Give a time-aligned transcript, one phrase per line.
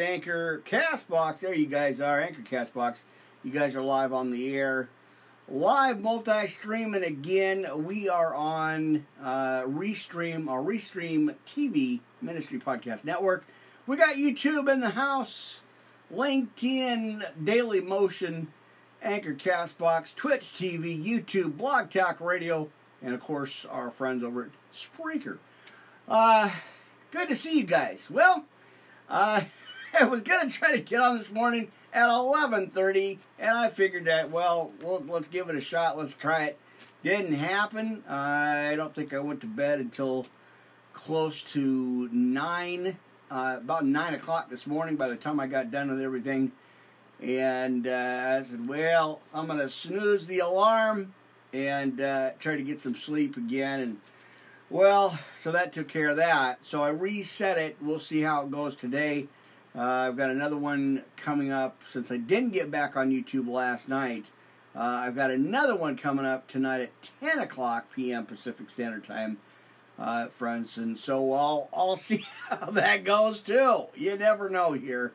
[0.00, 1.40] Anchor Castbox.
[1.40, 3.02] There you guys are, Anchor Castbox.
[3.42, 4.88] You guys are live on the air.
[5.48, 7.66] Live multi streaming again.
[7.84, 13.46] We are on uh, Restream or Restream TV Ministry Podcast Network.
[13.86, 15.62] We got YouTube in the house,
[16.14, 18.48] LinkedIn, Daily Motion,
[19.02, 22.68] Anchor Castbox, Twitch TV, YouTube, Blog Talk Radio,
[23.02, 25.38] and of course our friends over at Spreaker.
[26.06, 26.50] Uh,
[27.10, 28.08] good to see you guys.
[28.10, 28.44] Well,
[29.08, 29.42] uh,
[30.00, 34.30] I was gonna try to get on this morning at 11:30, and I figured that
[34.30, 35.98] well, let's give it a shot.
[35.98, 36.58] Let's try it.
[37.02, 38.04] Didn't happen.
[38.08, 40.26] I don't think I went to bed until
[40.92, 42.98] close to nine,
[43.30, 44.94] uh, about nine o'clock this morning.
[44.94, 46.52] By the time I got done with everything,
[47.20, 51.12] and uh, I said, well, I'm gonna snooze the alarm
[51.52, 53.80] and uh, try to get some sleep again.
[53.80, 54.00] And
[54.70, 56.64] well, so that took care of that.
[56.64, 57.76] So I reset it.
[57.80, 59.26] We'll see how it goes today.
[59.76, 63.88] Uh, I've got another one coming up since I didn't get back on YouTube last
[63.88, 64.26] night.
[64.74, 68.26] Uh, I've got another one coming up tonight at 10 o'clock p.m.
[68.26, 69.38] Pacific Standard Time,
[69.98, 70.76] uh, friends.
[70.78, 73.86] And so I'll, I'll see how that goes too.
[73.94, 75.12] You never know here.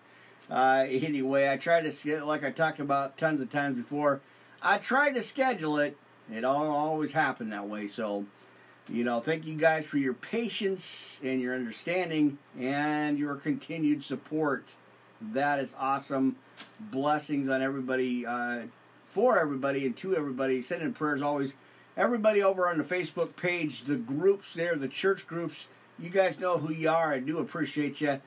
[0.50, 4.22] Uh, anyway, I tried to, like I talked about tons of times before,
[4.62, 5.98] I tried to schedule it.
[6.32, 7.88] It don't always happened that way.
[7.88, 8.26] So,
[8.90, 14.66] you know, thank you guys for your patience and your understanding and your continued support.
[15.22, 16.36] That is awesome.
[16.80, 18.64] Blessings on everybody, uh,
[19.06, 20.62] for everybody, and to everybody.
[20.62, 21.56] Sending prayers always.
[21.96, 25.68] Everybody over on the Facebook page, the groups there, the church groups,
[26.00, 27.14] you guys know who you are.
[27.14, 28.20] I do appreciate you.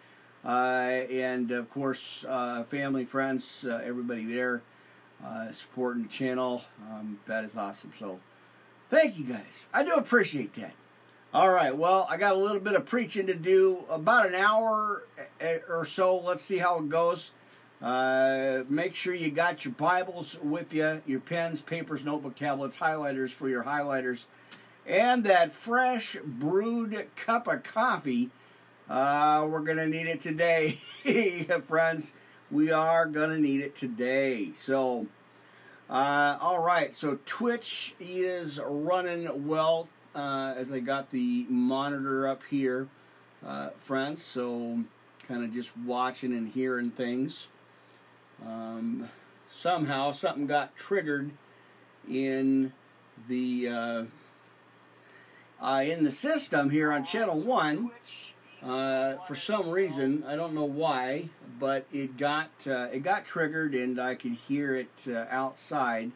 [0.44, 4.62] Uh, and of course, uh, family, friends, uh, everybody there
[5.24, 6.62] uh, supporting the channel.
[6.90, 7.92] Um, that is awesome.
[7.98, 8.20] So,
[8.89, 9.67] Thank you guys.
[9.75, 10.73] I do appreciate that.
[11.34, 15.03] All right, well, I got a little bit of preaching to do, about an hour
[15.41, 16.17] eh, or so.
[16.17, 17.33] Let's see how it goes.
[17.83, 23.31] Uh, make sure you got your Bibles with you, your pens, papers, notebook, tablets, highlighters
[23.31, 24.25] for your highlighters,
[24.86, 28.30] and that fresh brewed cup of coffee.
[28.89, 30.79] Uh, we're going to need it today,
[31.67, 32.14] friends.
[32.51, 34.52] We are going to need it today.
[34.55, 35.07] So,
[35.89, 42.42] uh, all right, so Twitch is running well uh, as I got the monitor up
[42.51, 42.89] here,
[43.47, 44.23] uh, friends.
[44.25, 44.83] So
[45.29, 47.48] kind of just watching and hearing things.
[48.45, 49.08] Um,
[49.48, 51.30] somehow something got triggered
[52.08, 52.73] in
[53.29, 54.05] the uh,
[55.61, 57.91] uh, in the system here on channel one.
[58.62, 61.28] Uh, for some reason, I don't know why,
[61.58, 66.12] but it got uh, it got triggered, and I could hear it uh, outside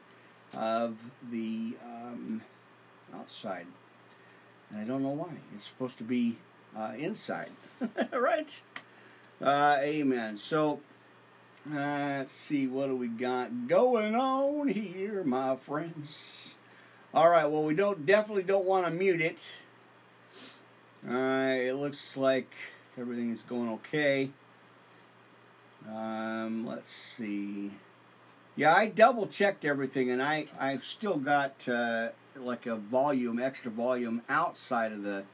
[0.54, 0.96] of
[1.30, 2.42] the um,
[3.14, 3.66] outside.
[4.70, 5.32] And I don't know why.
[5.54, 6.36] It's supposed to be
[6.76, 7.50] uh, inside,
[8.12, 8.60] right?
[9.40, 10.36] Uh, amen.
[10.36, 10.80] So
[11.70, 16.54] let's see what do we got going on here, my friends.
[17.12, 17.46] All right.
[17.46, 19.44] Well, we don't definitely don't want to mute it.
[21.08, 22.52] Uh, it looks like
[22.98, 24.30] everything is going okay.
[25.88, 27.70] Um, let's see.
[28.54, 33.70] Yeah, I double checked everything, and I I've still got uh, like a volume, extra
[33.70, 35.24] volume outside of the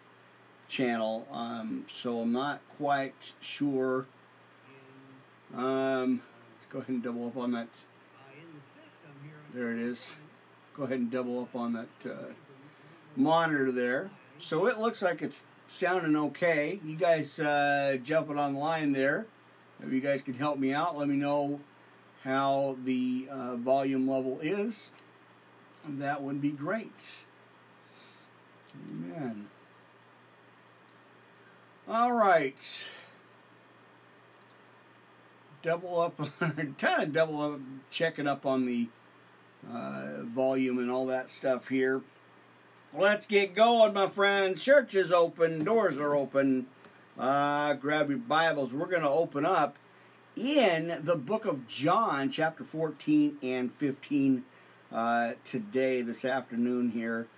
[0.68, 1.26] channel.
[1.32, 4.06] Um, so I'm not quite sure.
[5.54, 6.22] Um,
[6.54, 7.68] let's go ahead and double up on that.
[9.52, 10.12] There it is.
[10.76, 12.32] Go ahead and double up on that uh,
[13.16, 14.10] monitor there.
[14.38, 16.80] So it looks like it's sounding okay.
[16.84, 19.26] You guys uh, jumping online there.
[19.82, 21.60] If you guys can help me out, let me know
[22.24, 24.90] how the uh, volume level is.
[25.88, 27.24] That would be great.
[28.90, 29.46] Amen.
[31.88, 32.84] All right.
[35.62, 36.20] Double up,
[36.78, 37.60] kind of double up,
[37.90, 38.88] checking up on the
[39.72, 42.02] uh, volume and all that stuff here.
[42.98, 44.64] Let's get going, my friends.
[44.64, 46.66] Church is open, doors are open.
[47.18, 48.72] Uh, grab your Bibles.
[48.72, 49.76] We're going to open up
[50.34, 54.44] in the book of John, chapter 14 and 15,
[54.90, 57.28] uh, today, this afternoon, here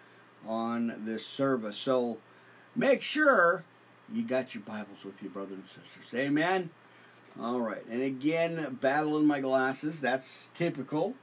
[0.47, 1.77] on this service.
[1.77, 2.19] So
[2.77, 3.65] make sure
[4.13, 6.15] you got your Bibles with you, brothers and sisters.
[6.15, 6.71] Amen.
[7.41, 7.85] All right.
[7.91, 10.01] And again, battling my glasses.
[10.01, 11.15] That's typical.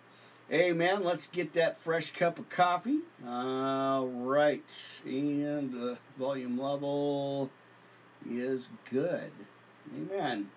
[0.52, 1.04] Amen.
[1.04, 3.00] Let's get that fresh cup of coffee.
[3.28, 4.64] All right.
[5.04, 7.50] And the volume level
[8.30, 9.32] is good.
[9.96, 10.50] Amen.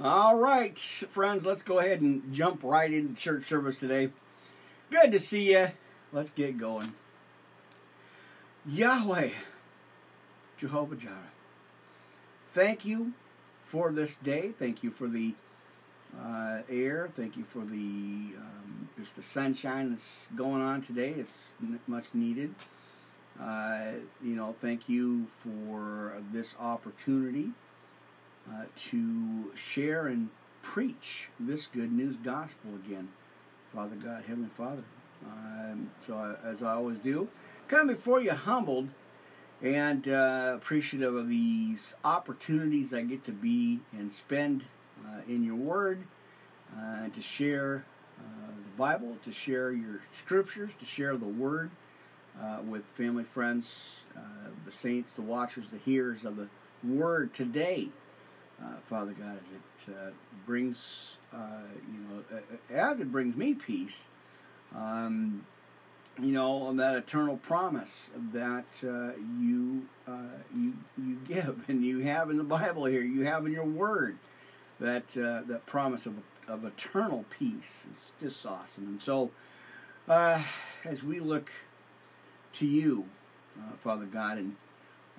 [0.00, 4.10] All right, friends, let's go ahead and jump right into church service today.
[4.92, 5.68] Good to see you.
[6.12, 6.94] Let's get going.
[8.64, 9.30] Yahweh,
[10.56, 11.32] Jehovah Jireh.
[12.54, 13.14] Thank you
[13.68, 14.52] for this day.
[14.58, 15.34] Thank you for the
[16.18, 17.10] uh, air.
[17.14, 21.10] Thank you for the um, just the sunshine that's going on today.
[21.10, 21.48] It's
[21.86, 22.54] much needed.
[23.40, 23.92] Uh,
[24.22, 27.50] you know, thank you for this opportunity
[28.50, 30.30] uh, to share and
[30.62, 33.08] preach this good news gospel again.
[33.72, 34.82] Father God, Heavenly Father.
[35.24, 37.28] Um, so, I, as I always do,
[37.68, 38.88] come before you humbled
[39.62, 44.66] and uh, appreciative of these opportunities I get to be and spend
[45.04, 46.04] uh, in your Word,
[46.76, 47.84] uh, to share
[48.18, 51.70] uh, the Bible, to share your scriptures, to share the Word
[52.40, 54.20] uh, with family, friends, uh,
[54.64, 56.48] the saints, the watchers, the hearers of the
[56.84, 57.88] Word today.
[58.88, 60.14] Father God, as it
[60.44, 62.40] brings, you know,
[62.70, 64.08] as it brings me peace,
[64.74, 65.46] um,
[66.20, 72.00] you know, on that eternal promise that uh, you uh, you you give and you
[72.00, 74.18] have in the Bible here, you have in your Word,
[74.80, 76.14] that uh, that promise of
[76.46, 78.84] of eternal peace is just awesome.
[78.84, 79.30] And so,
[80.08, 80.42] uh,
[80.84, 81.50] as we look
[82.54, 83.06] to you,
[83.58, 84.56] uh, Father God, and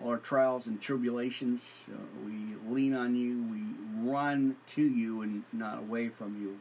[0.01, 5.43] all our trials and tribulations, uh, we lean on you, we run to you, and
[5.53, 6.59] not away from you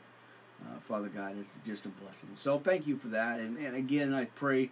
[0.64, 2.30] uh, Father God, it's just a blessing.
[2.36, 3.40] So thank you for that.
[3.40, 4.70] And, and again, I pray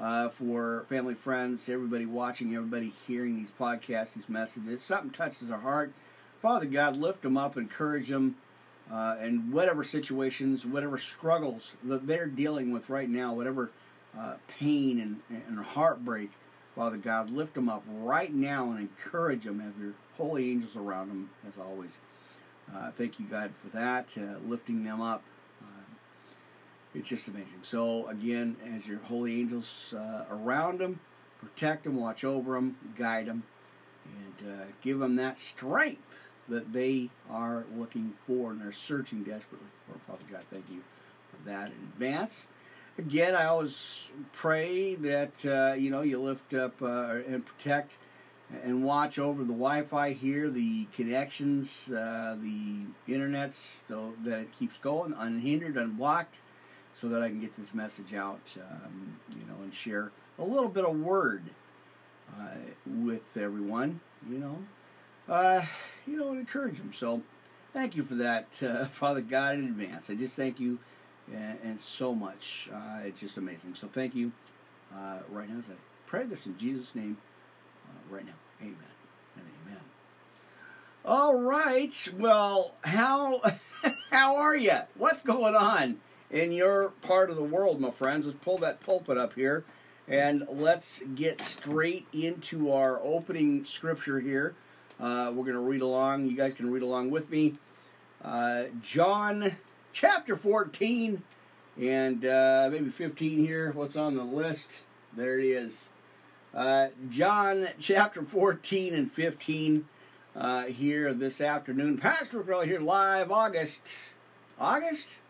[0.00, 4.82] uh, for family, friends, everybody watching, everybody hearing these podcasts, these messages.
[4.82, 5.92] Something touches our heart.
[6.40, 8.36] Father God, lift them up, encourage them,
[8.90, 13.70] uh, and whatever situations, whatever struggles that they're dealing with right now, whatever
[14.18, 16.30] uh, pain and, and heartbreak,
[16.74, 19.58] Father God, lift them up right now and encourage them.
[19.58, 21.98] Have your holy angels around them, as always.
[22.74, 25.22] Uh, thank you, God, for that, uh, lifting them up.
[25.62, 25.94] Uh,
[26.94, 27.60] it's just amazing.
[27.62, 31.00] So, again, as your holy angels uh, around them,
[31.40, 33.44] protect them, watch over them, guide them,
[34.04, 36.02] and uh, give them that strength
[36.48, 39.98] that they are looking for and they're searching desperately for.
[40.10, 40.82] Father God, thank you
[41.30, 42.48] for that in advance.
[42.98, 47.96] Again, I always pray that uh, you know you lift up and protect
[48.50, 54.78] and watch over the Wi-Fi here, the connections, uh, the internet, so that it keeps
[54.78, 56.40] going unhindered, unblocked,
[56.94, 60.68] so that I can get this message out, um, you know, and share a little
[60.68, 61.44] bit of word
[62.38, 62.56] uh,
[62.86, 64.58] with everyone, you know,
[65.28, 65.62] uh,
[66.06, 66.92] you know, and encourage them.
[66.92, 67.22] So,
[67.74, 70.08] thank you for that, uh, Father God, in advance.
[70.08, 70.78] I just thank you
[71.30, 72.70] and, and so much.
[72.72, 73.74] Uh, it's just amazing.
[73.74, 74.32] So, thank you
[74.94, 77.18] uh, right now as I pray this in Jesus' name
[78.10, 78.32] right now.
[78.60, 78.74] Amen
[79.66, 79.80] amen.
[81.04, 82.08] All right.
[82.16, 83.40] Well, how
[84.10, 84.78] how are you?
[84.96, 86.00] What's going on
[86.30, 88.26] in your part of the world, my friends?
[88.26, 89.64] Let's pull that pulpit up here
[90.06, 94.54] and let's get straight into our opening scripture here.
[94.98, 96.26] Uh, we're going to read along.
[96.26, 97.56] You guys can read along with me.
[98.24, 99.56] Uh, John
[99.92, 101.22] chapter 14
[101.80, 103.70] and uh, maybe 15 here.
[103.72, 104.82] What's on the list?
[105.14, 105.90] There it is.
[106.54, 109.86] Uh, John chapter 14 and 15
[110.34, 111.98] uh, here this afternoon.
[111.98, 113.82] Pastor Crowley here live August.
[114.58, 115.20] August?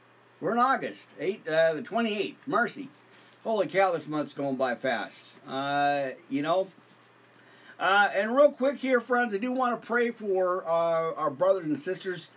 [0.41, 1.09] We're in August.
[1.19, 2.37] 8, uh, the 28th.
[2.47, 2.89] Mercy.
[3.43, 5.27] Holy cow, this month's going by fast.
[5.49, 6.69] Uh, you know,
[7.81, 11.67] uh, and real quick here, friends, I do want to pray for uh, our brothers
[11.67, 12.29] and sisters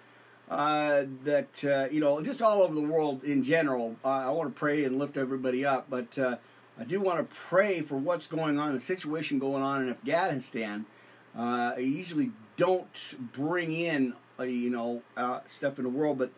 [0.50, 3.96] uh, that, you know, just all over the world in general.
[4.03, 6.38] I want to pray and lift everybody up, but uh,
[6.80, 10.86] I do want to pray for what's going on, the situation going on in Afghanistan.
[11.38, 16.32] Uh, I usually don't bring in, uh, you know, uh, stuff in the world, but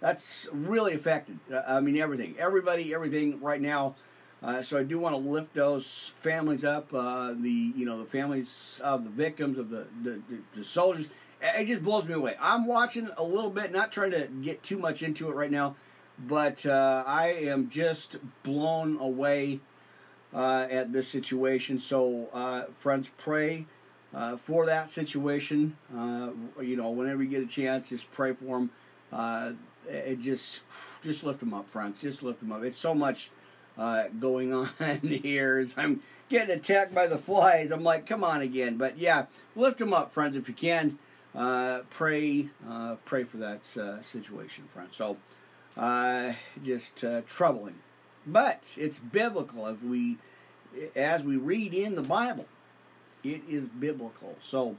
[0.00, 1.38] that's really affected.
[1.52, 3.96] Uh, I mean, everything, everybody, everything right now.
[4.42, 8.06] Uh, so I do want to lift those families up, uh, the you know the
[8.06, 10.22] families of the victims of the, the,
[10.54, 11.08] the soldiers.
[11.42, 12.36] It just blows me away.
[12.40, 15.76] I'm watching a little bit, not trying to get too much into it right now,
[16.18, 19.60] but I am just blown away
[20.34, 21.78] uh, at this situation.
[21.78, 23.66] So, uh, friends, pray
[24.14, 25.76] uh, for that situation.
[25.96, 28.70] Uh, you know, whenever you get a chance, just pray for them.
[29.12, 29.52] Uh,
[29.88, 30.60] it just,
[31.02, 32.00] just lift them up, friends.
[32.00, 32.62] Just lift them up.
[32.62, 33.30] It's so much
[33.78, 35.58] uh, going on here.
[35.58, 38.76] As I'm getting attacked by the flies, I'm like, come on again.
[38.76, 40.98] But yeah, lift them up, friends, if you can.
[41.90, 42.48] pray,
[43.04, 43.66] pray for that
[44.02, 44.96] situation, friends.
[44.96, 45.16] So,
[46.62, 47.76] just troubling
[48.26, 50.18] but it's biblical as we
[50.94, 52.46] as we read in the Bible.
[53.22, 54.36] It is biblical.
[54.42, 54.76] So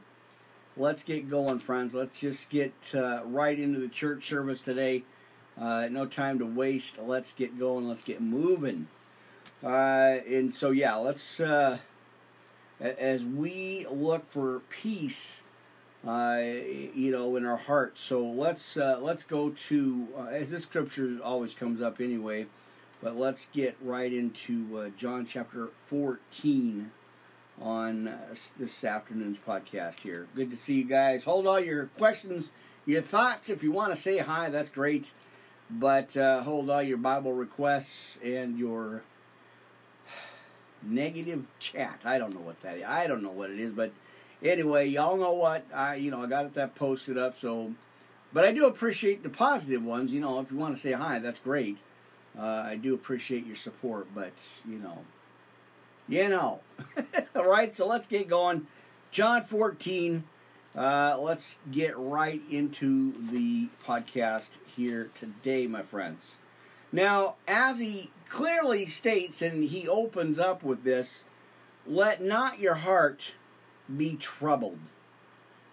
[0.77, 1.93] let's get going, friends.
[1.93, 5.03] Let's just get uh, right into the church service today.
[5.59, 6.97] Uh, no time to waste.
[6.97, 7.87] Let's get going.
[7.87, 8.87] Let's get moving.
[9.63, 11.77] Uh, and so yeah, let's uh,
[12.79, 15.43] as we look for peace,
[16.07, 18.01] uh, you know, in our hearts.
[18.01, 22.47] So let's uh, let's go to as this scripture always comes up anyway,
[23.01, 26.91] but let's get right into uh, John chapter fourteen
[27.59, 30.27] on uh, this afternoon's podcast here.
[30.35, 31.23] Good to see you guys.
[31.23, 32.49] Hold all your questions,
[32.85, 33.49] your thoughts.
[33.49, 35.11] If you want to say hi, that's great.
[35.69, 39.03] But uh, hold all your Bible requests and your
[40.83, 42.01] negative chat.
[42.03, 42.83] I don't know what that is.
[42.85, 43.91] I don't know what it is, but
[44.43, 47.39] anyway, y'all know what I you know I got that posted up.
[47.39, 47.73] So,
[48.33, 50.11] but I do appreciate the positive ones.
[50.11, 51.79] You know, if you want to say hi, that's great.
[52.37, 54.33] Uh, I do appreciate your support, but
[54.67, 54.99] you know,
[56.07, 56.61] you know.
[57.35, 58.67] All right, so let's get going.
[59.11, 60.23] John 14.
[60.75, 66.35] Uh, let's get right into the podcast here today, my friends.
[66.93, 71.25] Now, as he clearly states, and he opens up with this,
[71.85, 73.33] let not your heart
[73.95, 74.79] be troubled.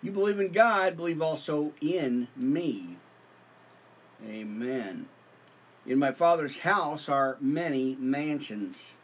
[0.02, 2.96] You believe in God, believe also in me.
[4.26, 5.06] Amen.
[5.88, 8.98] In my Father's house are many mansions.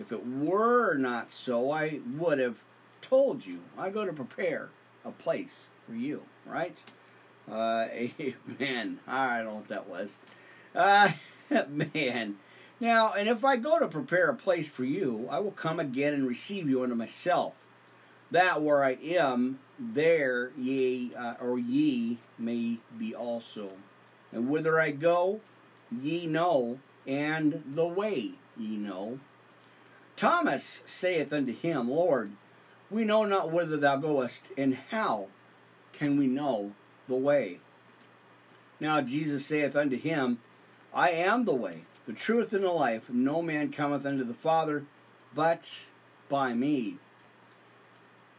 [0.00, 2.56] If it were not so, I would have
[3.02, 3.60] told you.
[3.76, 4.70] I go to prepare
[5.04, 6.78] a place for you, right?
[7.46, 9.00] Uh, amen.
[9.06, 10.16] I don't know what that was.
[10.74, 11.12] Uh,
[11.68, 12.36] man.
[12.80, 16.14] Now, and if I go to prepare a place for you, I will come again
[16.14, 17.52] and receive you unto myself,
[18.30, 23.72] that where I am, there ye uh, or ye may be also.
[24.32, 25.42] And whither I go,
[25.90, 29.18] ye know, and the way ye know.
[30.16, 32.32] Thomas saith unto him, Lord,
[32.90, 35.28] we know not whither thou goest, and how
[35.92, 36.72] can we know
[37.08, 37.60] the way?
[38.80, 40.38] Now Jesus saith unto him,
[40.92, 43.08] I am the way, the truth, and the life.
[43.08, 44.84] No man cometh unto the Father
[45.34, 45.84] but
[46.28, 46.96] by me.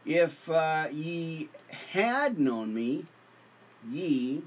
[0.04, 1.48] If uh, ye
[1.92, 3.06] had known me,
[3.88, 4.42] ye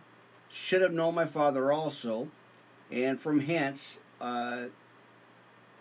[0.49, 2.29] should have known my Father also,
[2.91, 4.65] and from hence uh,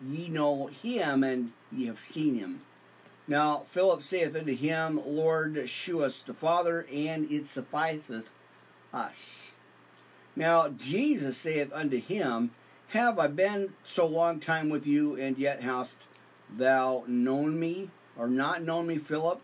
[0.05, 2.61] ye know him, and ye have seen him.
[3.27, 8.29] Now Philip saith unto him, Lord, shew us the Father, and it sufficeth
[8.93, 9.55] us.
[10.37, 12.51] Now Jesus saith unto him,
[12.89, 16.07] Have I been so long time with you, and yet hast
[16.55, 19.43] thou known me, or not known me, Philip?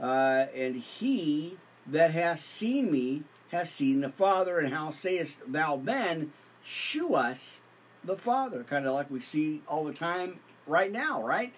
[0.00, 5.76] Uh, and he that hath seen me has seen the Father, and how sayest thou
[5.76, 6.32] then,
[6.66, 7.60] Shew us
[8.02, 8.64] the Father?
[8.64, 11.54] Kind of like we see all the time right now, right?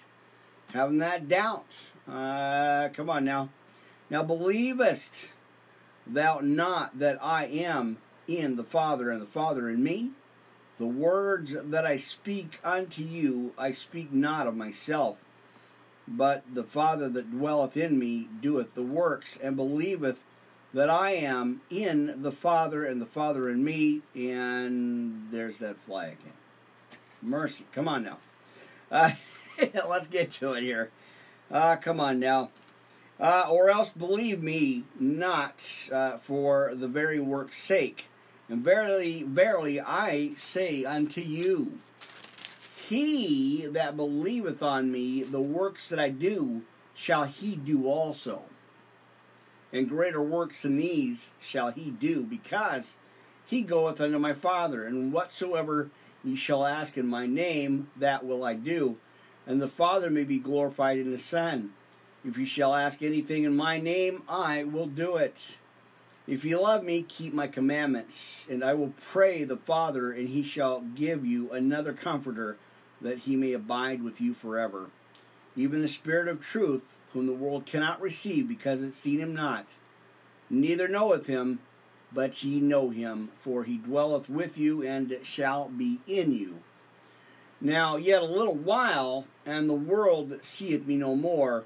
[0.75, 1.75] Having that doubt.
[2.07, 3.49] Uh, come on now.
[4.11, 5.33] Now believest
[6.07, 7.97] thou not that I am
[8.27, 10.11] in the Father, and the Father in me?
[10.79, 15.25] The words that I speak unto you, I speak not of myself,
[16.07, 20.19] but the Father that dwelleth in me doeth the works, and believeth
[20.79, 24.03] that I am in the Father, and the Father in me.
[24.15, 26.35] And there's that fly again.
[27.21, 27.65] Mercy.
[27.73, 28.19] Come on now.
[28.89, 29.11] Uh,
[29.89, 30.91] let's get to it here.
[31.51, 32.51] Uh, come on now.
[33.19, 38.05] Uh, or else believe me not uh, for the very work's sake.
[38.49, 41.73] And verily, verily, I say unto you,
[42.89, 46.63] he that believeth on me, the works that I do,
[46.95, 48.43] shall he do also.
[49.73, 52.97] And greater works than these shall he do, because
[53.47, 54.85] he goeth unto my Father.
[54.85, 55.91] And whatsoever
[56.25, 58.97] ye shall ask in my name, that will I do.
[59.47, 61.73] And the Father may be glorified in the Son.
[62.25, 65.57] If ye shall ask anything in my name, I will do it.
[66.27, 70.43] If ye love me, keep my commandments, and I will pray the Father, and he
[70.43, 72.59] shall give you another comforter,
[73.01, 74.87] that he may abide with you forever.
[75.57, 79.67] Even the Spirit of truth, whom the world cannot receive, because it seen him not,
[80.51, 81.61] neither knoweth him,
[82.13, 86.61] but ye know him, for he dwelleth with you, and shall be in you.
[87.61, 91.65] Now yet a little while, and the world seeth me no more,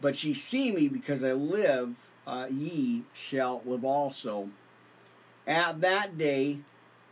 [0.00, 1.94] but ye see me because I live
[2.26, 4.50] uh, ye shall live also.
[5.46, 6.58] At that day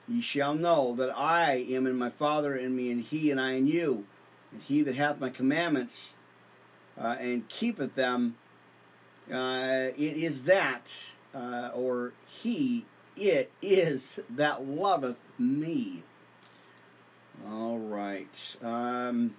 [0.06, 3.52] ye shall know that I am in my Father and me, and he and I
[3.52, 4.04] in you.
[4.52, 6.12] And he that hath my commandments
[7.00, 8.36] uh, and keepeth them,
[9.32, 10.92] uh, it is that,
[11.34, 12.84] uh, or he,
[13.16, 16.02] it is that loveth me.
[17.48, 18.56] All right.
[18.62, 19.34] Um,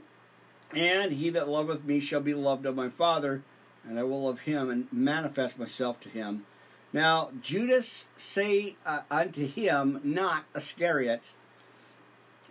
[0.73, 3.41] and he that loveth me shall be loved of my Father
[3.87, 6.45] and I will love him and manifest myself to him.
[6.91, 11.33] Now Judas say uh, unto him, not Iscariot,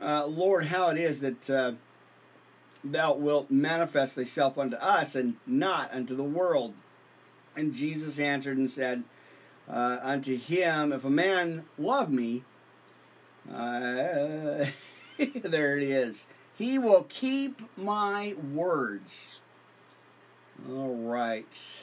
[0.00, 1.72] uh, Lord, how it is that uh,
[2.92, 6.74] thou wilt manifest thyself unto us, and not unto the world.
[7.56, 9.04] And Jesus answered and said
[9.68, 12.44] uh, unto him, If a man love me,
[13.52, 14.66] uh,
[15.18, 16.26] there it is,
[16.56, 19.38] he will keep my words.
[20.70, 21.80] All right.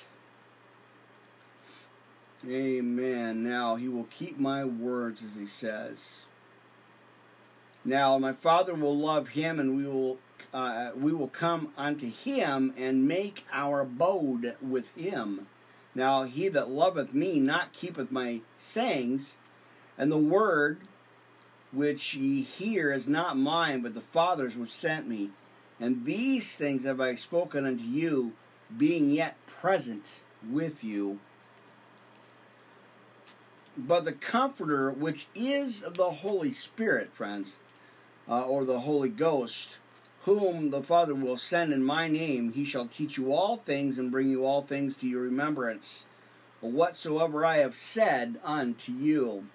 [2.48, 3.44] Amen.
[3.44, 6.26] Now he will keep my words, as he says.
[7.86, 10.18] Now my Father will love him, and we will
[10.54, 15.48] uh, we will come unto him and make our abode with him.
[15.96, 19.38] Now he that loveth me not keepeth my sayings,
[19.98, 20.80] and the word
[21.72, 25.32] which ye hear is not mine, but the Father's which sent me.
[25.80, 28.34] And these things have I spoken unto you,
[28.76, 31.20] being yet present with you.
[33.76, 37.58] But the Comforter, which is the Holy Spirit, friends,
[38.30, 39.80] uh, or the Holy Ghost,
[40.26, 44.12] whom the Father will send in my name, he shall teach you all things and
[44.12, 46.06] bring you all things to your remembrance,
[46.62, 49.46] whatsoever I have said unto you.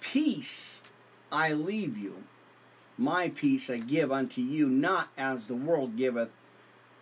[0.00, 0.80] Peace
[1.32, 2.22] I leave you,
[2.96, 6.30] my peace I give unto you, not as the world giveth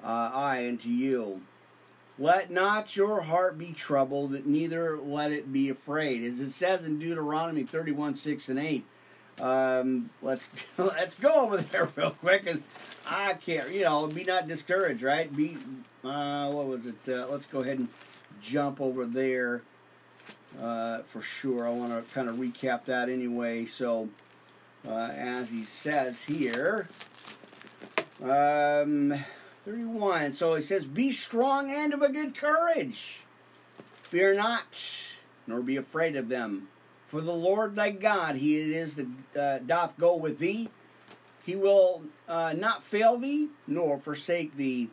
[0.03, 1.43] uh, I unto you.
[2.19, 6.25] Let not your heart be troubled, neither let it be afraid.
[6.25, 8.85] As it says in Deuteronomy 31 6 and 8.
[9.41, 12.63] Um, let's let's go over there real quick, cause
[13.07, 15.35] I can't, you know, be not discouraged, right?
[15.35, 15.59] Be,
[16.05, 16.97] uh, what was it?
[17.09, 17.89] Uh, let's go ahead and
[18.41, 19.63] jump over there
[20.61, 21.67] uh, for sure.
[21.67, 23.67] I want to kind of recap that anyway.
[23.67, 24.09] So,
[24.87, 26.89] uh, as he says here,
[28.23, 29.15] um,
[29.65, 30.33] 31.
[30.33, 33.21] So he says, Be strong and of a good courage.
[34.03, 34.79] Fear not,
[35.47, 36.69] nor be afraid of them.
[37.13, 39.07] For the Lord thy God, he it is that
[39.39, 40.71] uh, doth go with thee.
[41.45, 44.89] He will uh, not fail thee, nor forsake thee.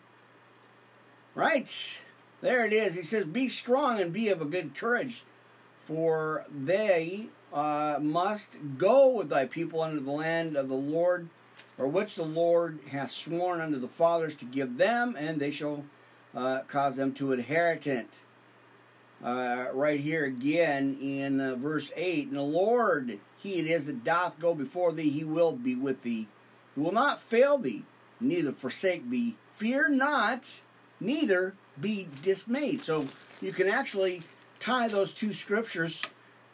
[1.33, 2.01] Right?
[2.41, 2.95] There it is.
[2.95, 5.23] He says, Be strong and be of a good courage,
[5.79, 11.29] for they uh, must go with thy people unto the land of the Lord
[11.77, 15.85] or which the Lord hath sworn unto the fathers to give them, and they shall
[16.35, 18.23] uh, cause them to inherit it.
[19.23, 24.03] Uh, right here again in uh, verse 8 And the Lord, he it is that
[24.03, 26.27] doth go before thee, he will be with thee.
[26.75, 27.83] He will not fail thee,
[28.21, 29.35] neither forsake thee.
[29.57, 30.61] Fear not,
[31.01, 32.81] neither be dismayed.
[32.81, 33.07] So
[33.41, 34.21] you can actually
[34.61, 36.01] tie those two scriptures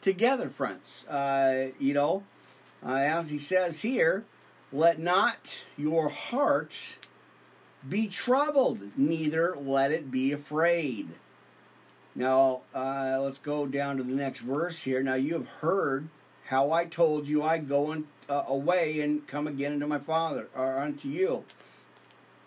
[0.01, 1.06] together, friends.
[1.08, 2.23] Uh, you know,
[2.84, 4.23] uh, as he says here,
[4.71, 6.97] let not your heart
[7.88, 11.10] be troubled, neither let it be afraid.
[12.15, 15.04] Now, uh, let's go down to the next verse here.
[15.04, 16.08] Now, you have heard
[16.45, 20.47] how I told you I go in, uh, away and come again unto my Father,
[20.56, 21.43] or unto you.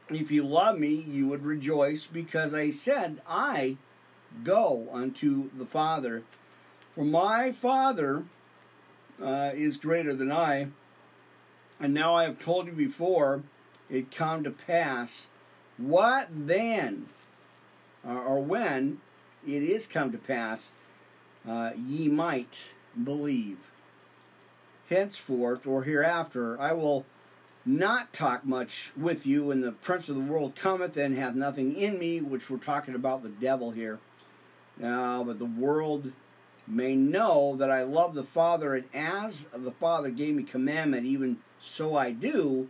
[0.09, 3.77] If you love me, you would rejoice, because I said, I
[4.43, 6.23] go unto the Father.
[6.95, 8.25] For my Father
[9.23, 10.69] uh, is greater than I
[11.81, 13.43] and now I have told you before,
[13.89, 15.29] it come to pass.
[15.77, 17.07] What then,
[18.05, 19.01] or when
[19.49, 20.73] it is come to pass,
[21.49, 23.59] uh, ye might believe.
[24.89, 27.05] Henceforth, or hereafter, I will
[27.65, 31.77] not talk much with you, and the prince of the world cometh and hath nothing
[31.77, 33.99] in me, which we're talking about the devil here.
[34.79, 36.13] Now, but the world
[36.67, 41.39] may know that I love the Father, and as the Father gave me commandment, even
[41.61, 42.69] so I do.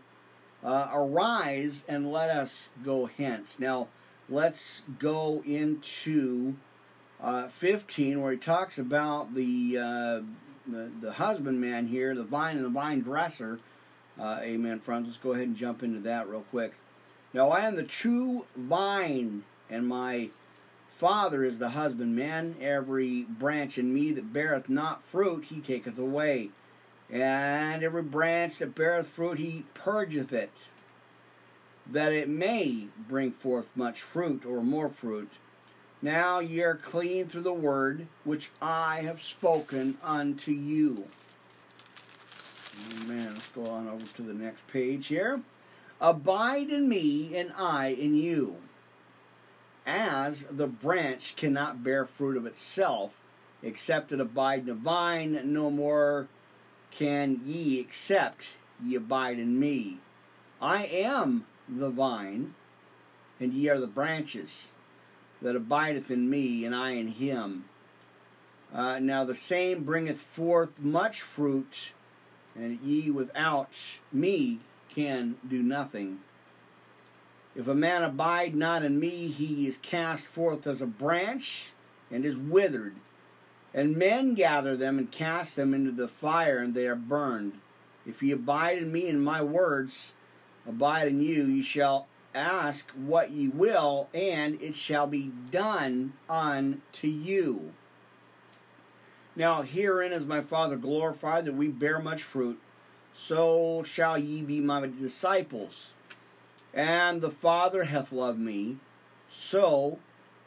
[0.64, 3.60] Uh, arise and let us go hence.
[3.60, 3.86] Now,
[4.28, 6.56] let's go into
[7.22, 10.20] uh, 15, where he talks about the, uh,
[10.66, 13.58] the, the husbandman here, the vine and the vine dresser.
[14.18, 15.06] Uh, amen, friends.
[15.06, 16.74] Let's go ahead and jump into that real quick.
[17.32, 20.30] Now, I am the true vine, and my
[20.96, 22.56] Father is the husbandman.
[22.60, 26.50] Every branch in me that beareth not fruit, he taketh away.
[27.10, 30.50] And every branch that beareth fruit, he purgeth it,
[31.86, 35.30] that it may bring forth much fruit or more fruit.
[36.00, 41.08] Now ye are clean through the word which I have spoken unto you.
[42.76, 43.34] Oh, Amen.
[43.34, 45.40] Let's go on over to the next page here.
[46.00, 48.56] Abide in me, and I in you.
[49.84, 53.12] As the branch cannot bear fruit of itself,
[53.62, 56.28] except it abide in the vine, no more
[56.92, 59.98] can ye except ye abide in me.
[60.62, 62.54] I am the vine,
[63.40, 64.68] and ye are the branches
[65.42, 67.64] that abideth in me, and I in him.
[68.74, 71.92] Uh, now the same bringeth forth much fruit,
[72.54, 73.70] and ye without
[74.12, 76.20] me can do nothing.
[77.54, 81.66] If a man abide not in me, he is cast forth as a branch
[82.10, 82.94] and is withered.
[83.74, 87.60] And men gather them and cast them into the fire, and they are burned.
[88.06, 90.14] If ye abide in me and my words
[90.66, 97.08] abide in you, ye shall ask what ye will, and it shall be done unto
[97.08, 97.72] you.
[99.34, 102.60] Now herein is my Father glorified that we bear much fruit,
[103.14, 105.92] so shall ye be my disciples.
[106.74, 108.76] And the Father hath loved me,
[109.30, 109.98] so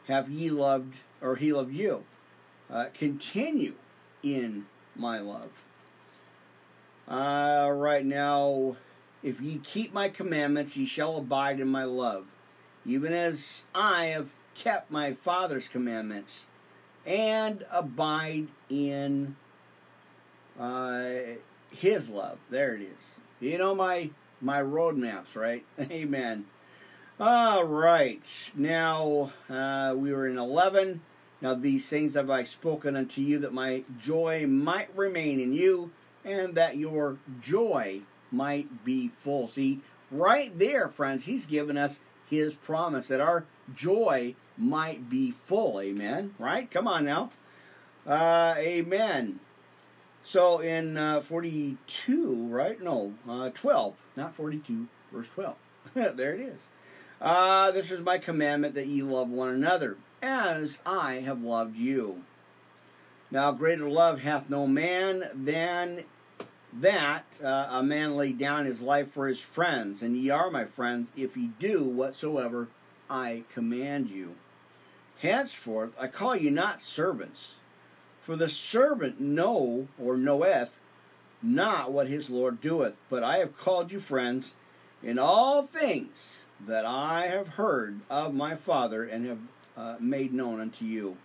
[0.08, 2.04] have ye loved, or he loved you.
[2.70, 3.74] Uh, continue
[4.22, 4.66] in
[4.96, 5.50] my love.
[7.08, 8.76] Uh, right now,
[9.22, 12.26] if ye keep my commandments, ye shall abide in my love,
[12.84, 16.48] even as I have kept my Father's commandments
[17.06, 19.36] and abide in
[20.58, 21.10] uh,
[21.70, 22.38] his love.
[22.50, 23.16] There it is.
[23.40, 25.64] You know my my roadmaps, right?
[25.80, 26.46] Amen.
[27.20, 28.22] All right.
[28.54, 31.02] Now uh, we were in eleven.
[31.40, 35.90] Now these things have I spoken unto you, that my joy might remain in you,
[36.24, 39.48] and that your joy might be full.
[39.48, 45.80] See, right there, friends, he's given us his promise that our joy might be full.
[45.80, 46.34] Amen.
[46.38, 46.70] Right?
[46.70, 47.30] Come on now.
[48.06, 49.40] Uh, amen.
[50.22, 52.80] So in uh, 42, right?
[52.80, 55.56] No, uh, 12, not 42, verse 12.
[55.94, 56.60] there it is.
[57.20, 62.22] Uh, this is my commandment that ye love one another, as I have loved you.
[63.30, 66.04] Now, greater love hath no man than
[66.72, 70.64] that uh, a man lay down his life for his friends, and ye are my
[70.64, 72.68] friends if ye do whatsoever
[73.10, 74.36] I command you.
[75.20, 77.56] Henceforth I call you not servants,
[78.24, 80.70] for the servant know or knoweth
[81.42, 84.54] not what his Lord doeth, but I have called you friends
[85.02, 89.38] in all things that I have heard of my Father and have
[89.76, 91.16] uh, made known unto you.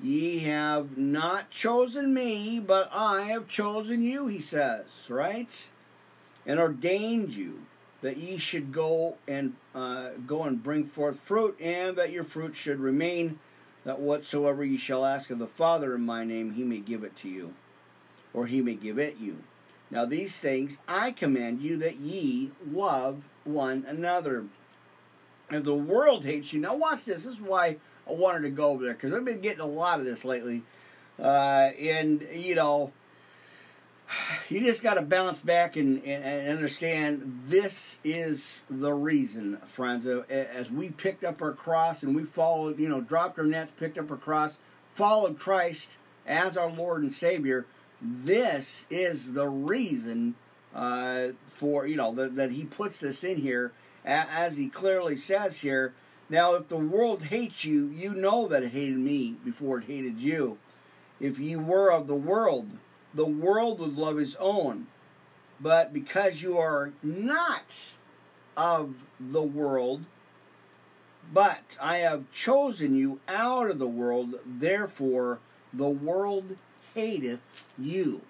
[0.00, 5.68] Ye have not chosen me, but I have chosen you, he says, right?
[6.46, 7.62] And ordained you
[8.00, 12.56] that ye should go and uh, go and bring forth fruit, and that your fruit
[12.56, 13.40] should remain,
[13.84, 17.16] that whatsoever ye shall ask of the Father in my name, he may give it
[17.16, 17.54] to you,
[18.32, 19.38] or he may give it you.
[19.90, 24.44] Now these things I command you that ye love one another.
[25.50, 27.24] If the world hates you, now watch this.
[27.24, 29.98] This is why I wanted to go over there because I've been getting a lot
[29.98, 30.62] of this lately,
[31.18, 32.92] uh, and you know,
[34.48, 40.06] you just got to bounce back and, and, and, understand this is the reason, friends.
[40.06, 43.98] As we picked up our cross and we followed, you know, dropped our nets, picked
[43.98, 44.58] up our cross,
[44.94, 47.66] followed Christ as our Lord and Savior.
[48.00, 50.34] This is the reason
[50.74, 53.72] uh, for you know the, that He puts this in here,
[54.08, 55.94] as He clearly says here
[56.30, 60.18] now, if the world hates you, you know that it hated me before it hated
[60.18, 60.58] you.
[61.20, 62.68] If ye were of the world,
[63.14, 64.88] the world would love his own.
[65.58, 67.96] But because you are not
[68.56, 70.04] of the world,
[71.32, 75.38] but I have chosen you out of the world, therefore
[75.72, 76.56] the world
[76.94, 77.40] hateth
[77.78, 78.20] you.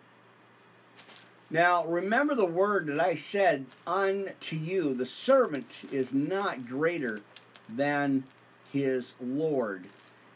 [1.51, 7.23] Now, remember the word that I said unto you the servant is not greater
[7.69, 8.25] than
[8.71, 9.87] his Lord.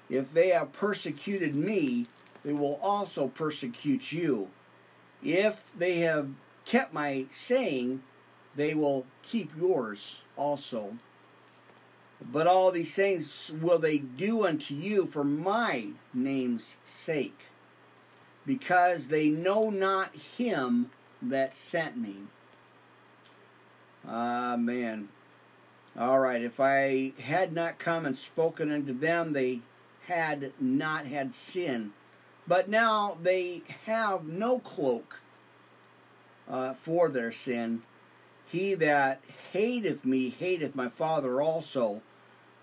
[0.09, 2.07] If they have persecuted me,
[2.43, 4.49] they will also persecute you.
[5.23, 6.31] If they have
[6.65, 8.03] kept my saying,
[8.57, 10.97] they will keep yours also.
[12.21, 17.39] But all these things will they do unto you for my name's sake,
[18.47, 20.91] because they know not him
[21.23, 22.17] that sent me.
[24.07, 25.09] Ah, man.
[25.99, 29.61] All right, if I had not come and spoken unto them, they
[30.07, 31.93] had not had sin.
[32.47, 35.21] But now they have no cloak
[36.49, 37.83] uh, for their sin.
[38.47, 39.21] He that
[39.53, 42.03] hateth me hateth my Father also.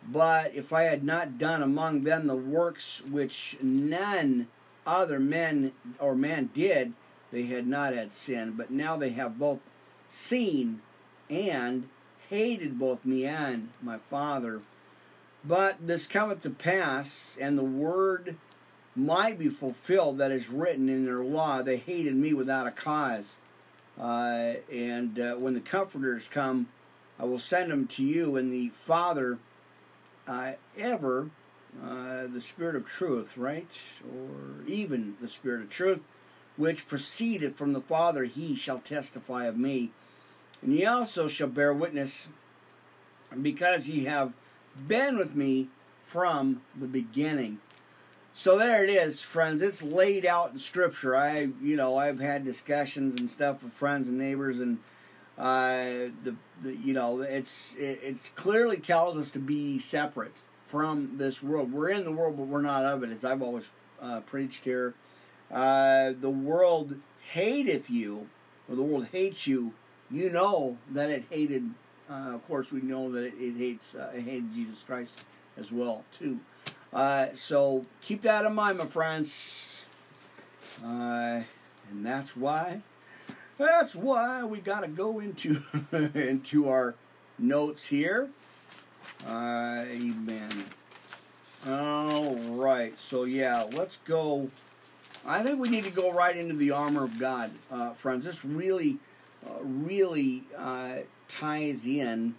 [0.07, 4.47] But if I had not done among them the works which none
[4.85, 6.93] other men or man did,
[7.31, 8.53] they had not had sin.
[8.57, 9.59] But now they have both
[10.09, 10.81] seen
[11.29, 11.89] and
[12.29, 14.61] hated both me and my father.
[15.43, 18.35] But this cometh to pass, and the word
[18.95, 21.61] might be fulfilled that is written in their law.
[21.61, 23.37] They hated me without a cause.
[23.99, 26.67] Uh, and uh, when the comforters come,
[27.19, 29.39] I will send them to you, and the Father
[30.27, 31.29] uh, ever,
[31.83, 33.69] uh, the Spirit of truth, right?
[34.05, 36.03] Or even the Spirit of truth,
[36.59, 39.91] which proceedeth from the Father, he shall testify of me.
[40.61, 42.27] and ye also shall bear witness,
[43.41, 44.33] because ye have
[44.87, 45.69] been with me
[46.03, 47.59] from the beginning.
[48.33, 49.61] So there it is, friends.
[49.61, 51.15] It's laid out in Scripture.
[51.15, 54.79] I, you know, I've had discussions and stuff with friends and neighbors, and
[55.37, 60.35] uh, the, the, you know, it's it it's clearly tells us to be separate
[60.67, 61.71] from this world.
[61.71, 63.69] We're in the world, but we're not of it, as I've always
[64.01, 64.93] uh, preached here.
[65.51, 66.95] Uh, the world
[67.31, 68.27] hateth you,
[68.69, 69.73] or the world hates you.
[70.11, 71.69] You know that it hated.
[72.09, 73.95] Uh, of course, we know that it, it hates.
[73.95, 75.25] Uh, it hated Jesus Christ
[75.57, 76.39] as well too.
[76.91, 79.83] Uh, so keep that in mind, my friends.
[80.83, 81.41] Uh,
[81.91, 82.81] and that's why.
[83.57, 86.95] That's why we got to go into into our
[87.37, 88.29] notes here.
[89.27, 90.63] Uh, amen.
[91.67, 92.97] All right.
[92.97, 94.49] So yeah, let's go.
[95.25, 98.25] I think we need to go right into the armor of God, uh, friends.
[98.25, 98.97] This really,
[99.45, 102.35] uh, really uh, ties in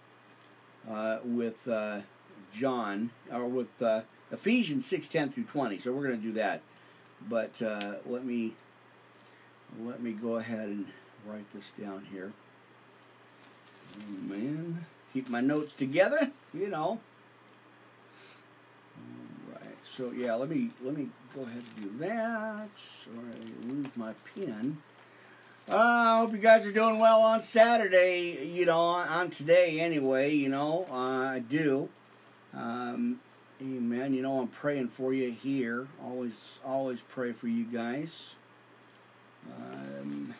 [0.90, 2.01] uh, with uh,
[2.53, 5.79] John or with uh, Ephesians six ten through twenty.
[5.79, 6.62] So we're going to do that.
[7.29, 7.61] But
[8.07, 8.55] let me
[9.81, 10.87] let me go ahead and
[11.27, 12.33] write this down here.
[13.99, 17.01] Oh, man keep my notes together, you know.
[20.01, 22.69] So yeah, let me let me go ahead and do that.
[22.75, 24.79] Sorry, I lose my pen.
[25.71, 28.47] Uh, I hope you guys are doing well on Saturday.
[28.47, 30.33] You know, on, today anyway.
[30.35, 31.91] You know, uh, I do.
[32.55, 33.21] Um,
[33.61, 34.15] amen.
[34.15, 35.87] You know, I'm praying for you here.
[36.03, 38.37] Always, always pray for you guys.
[39.55, 40.35] Um,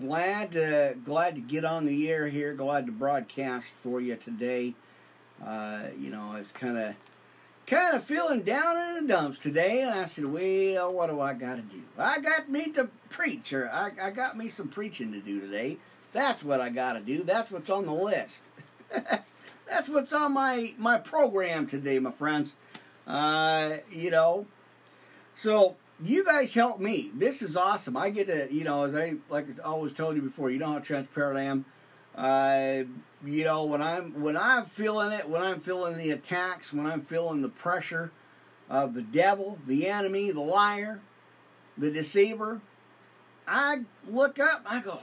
[0.00, 2.54] glad to glad to get on the air here.
[2.54, 4.74] Glad to broadcast for you today.
[5.44, 6.94] Uh, you know, I was kind of
[7.66, 11.34] kind of feeling down in the dumps today, and I said, "Well, what do I
[11.34, 11.82] got to do?
[11.98, 15.78] I got me to preach, or I, I got me some preaching to do today.
[16.12, 17.22] That's what I got to do.
[17.24, 18.42] That's what's on the list.
[18.90, 19.34] that's,
[19.68, 22.54] that's what's on my my program today, my friends.
[23.06, 24.46] Uh, you know,
[25.34, 27.10] so you guys help me.
[27.14, 27.96] This is awesome.
[27.96, 30.72] I get to, you know, as I like I always told you before, you know
[30.72, 31.64] how transparent I am.
[32.14, 32.84] Uh,
[33.24, 37.02] you know, when I'm when I'm feeling it, when I'm feeling the attacks, when I'm
[37.02, 38.12] feeling the pressure
[38.68, 41.00] of the devil, the enemy, the liar,
[41.76, 42.60] the deceiver,
[43.46, 44.62] I look up.
[44.66, 45.00] I go,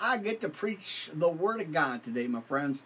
[0.00, 2.82] I get to preach the word of God today, my friends.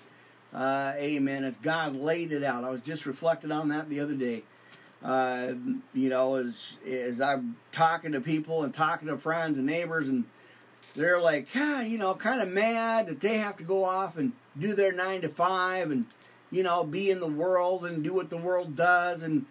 [0.53, 1.45] Uh, amen.
[1.45, 4.43] As God laid it out, I was just reflecting on that the other day.
[5.03, 5.55] Uh,
[5.95, 10.25] you know, as as I'm talking to people and talking to friends and neighbors, and
[10.95, 14.33] they're like, ah, you know, kind of mad that they have to go off and
[14.59, 16.07] do their nine to five, and
[16.51, 19.47] you know, be in the world and do what the world does, and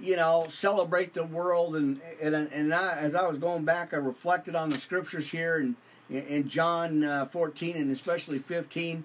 [0.00, 1.76] you know, celebrate the world.
[1.76, 5.58] And and and I, as I was going back, I reflected on the scriptures here,
[5.58, 5.76] and
[6.10, 9.04] in John uh, 14 and especially 15.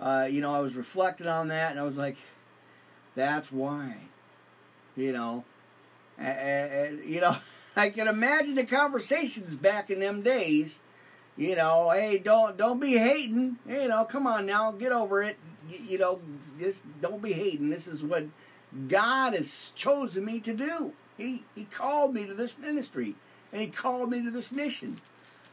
[0.00, 2.16] Uh, you know, I was reflecting on that, and I was like,
[3.14, 3.96] that's why
[4.96, 5.44] you know,
[6.18, 7.36] and, you know,
[7.76, 10.78] I can imagine the conversations back in them days.
[11.36, 13.58] You know, hey, don't don't be hating.
[13.68, 15.38] You know, come on now, get over it.
[15.68, 16.20] You, you know,
[16.58, 17.70] just don't be hating.
[17.70, 18.26] This is what
[18.88, 20.92] God has chosen me to do.
[21.16, 23.14] He He called me to this ministry,
[23.52, 24.98] and He called me to this mission.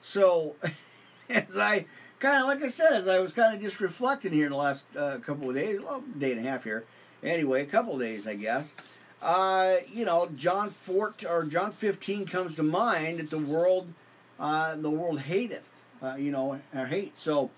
[0.02, 0.56] So,
[1.30, 1.86] as I
[2.20, 4.58] kind of like I said, as I was kind of just reflecting here in the
[4.58, 6.86] last uh, couple of days, well, day and a half here.
[7.22, 8.74] Anyway, a couple of days, I guess
[9.22, 13.94] uh, you know, John 4 or John 15 comes to mind that the world,
[14.40, 15.64] uh, the world hateth,
[16.02, 17.20] uh, you know, or hate.
[17.20, 17.50] So,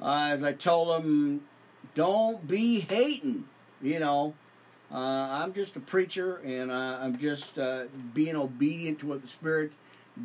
[0.00, 1.42] uh, as I told them,
[1.94, 3.44] don't be hating,
[3.80, 4.34] you know.
[4.92, 7.58] Uh, I'm just a preacher, and uh, I'm just
[8.12, 9.72] being obedient to what the Spirit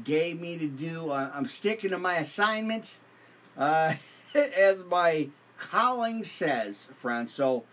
[0.04, 1.12] gave me to do.
[1.12, 3.00] I'm sticking to my assignments,
[3.58, 7.34] as my calling says, friends.
[7.34, 7.64] So,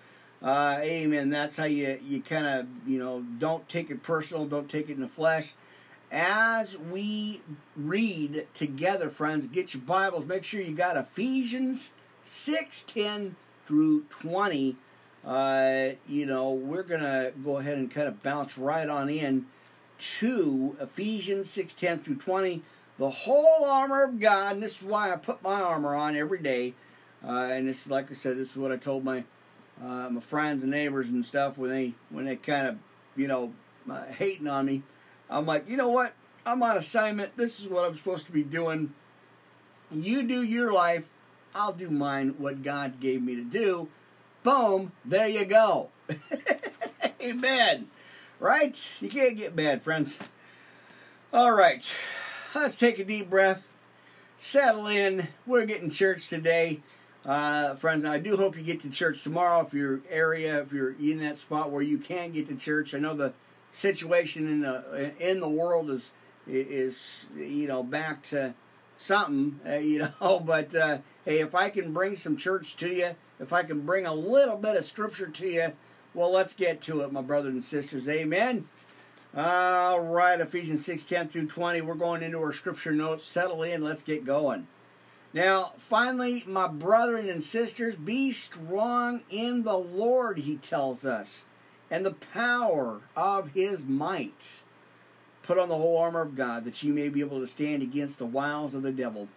[0.44, 1.30] uh, amen.
[1.30, 4.92] That's how you you kind of you know don't take it personal, don't take it
[4.92, 5.54] in the flesh.
[6.12, 7.40] As we
[7.76, 10.26] read together, friends, get your Bibles.
[10.26, 13.36] Make sure you got Ephesians six ten
[13.66, 14.76] through twenty.
[15.24, 19.46] Uh, you know we're gonna go ahead and kind of bounce right on in
[19.98, 22.62] to Ephesians six ten through twenty.
[22.98, 24.52] The whole armor of God.
[24.52, 26.74] And this is why I put my armor on every day.
[27.26, 29.24] Uh, and this, is, like I said, this is what I told my
[29.82, 32.78] uh, my friends and neighbors and stuff when they when they kind of
[33.16, 33.52] you know
[33.90, 34.82] uh, hating on me.
[35.34, 36.14] I'm like, you know what?
[36.46, 37.36] I'm on assignment.
[37.36, 38.94] This is what I'm supposed to be doing.
[39.90, 41.04] You do your life.
[41.54, 42.36] I'll do mine.
[42.38, 43.88] What God gave me to do.
[44.44, 44.92] Boom.
[45.04, 45.90] There you go.
[47.20, 47.88] Amen.
[48.38, 48.80] Right?
[49.00, 50.18] You can't get bad, friends.
[51.32, 51.84] All right.
[52.54, 53.66] Let's take a deep breath.
[54.36, 55.26] settle in.
[55.46, 56.80] We're getting church today.
[57.24, 60.92] Uh, friends, I do hope you get to church tomorrow if your area, if you're
[60.92, 62.94] in that spot where you can get to church.
[62.94, 63.32] I know the
[63.74, 66.12] situation in the in the world is
[66.46, 68.54] is you know back to
[68.96, 70.40] something, uh, you know.
[70.40, 73.10] But uh, hey, if I can bring some church to you,
[73.40, 75.72] if I can bring a little bit of scripture to you,
[76.14, 78.08] well, let's get to it, my brothers and sisters.
[78.08, 78.68] Amen.
[79.37, 81.80] All right, Ephesians 6 10 through 20.
[81.80, 83.24] We're going into our scripture notes.
[83.24, 83.82] Settle in.
[83.82, 84.68] Let's get going.
[85.32, 91.44] Now, finally, my brethren and sisters, be strong in the Lord, he tells us,
[91.90, 94.62] and the power of his might.
[95.42, 98.18] Put on the whole armor of God, that ye may be able to stand against
[98.18, 99.28] the wiles of the devil.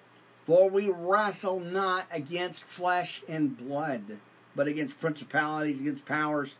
[0.45, 4.19] For we wrestle not against flesh and blood,
[4.55, 6.55] but against principalities, against powers,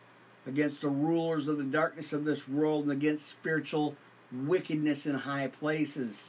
[0.46, 3.96] against the rulers of the darkness of this world, and against spiritual
[4.30, 6.28] wickedness in high places.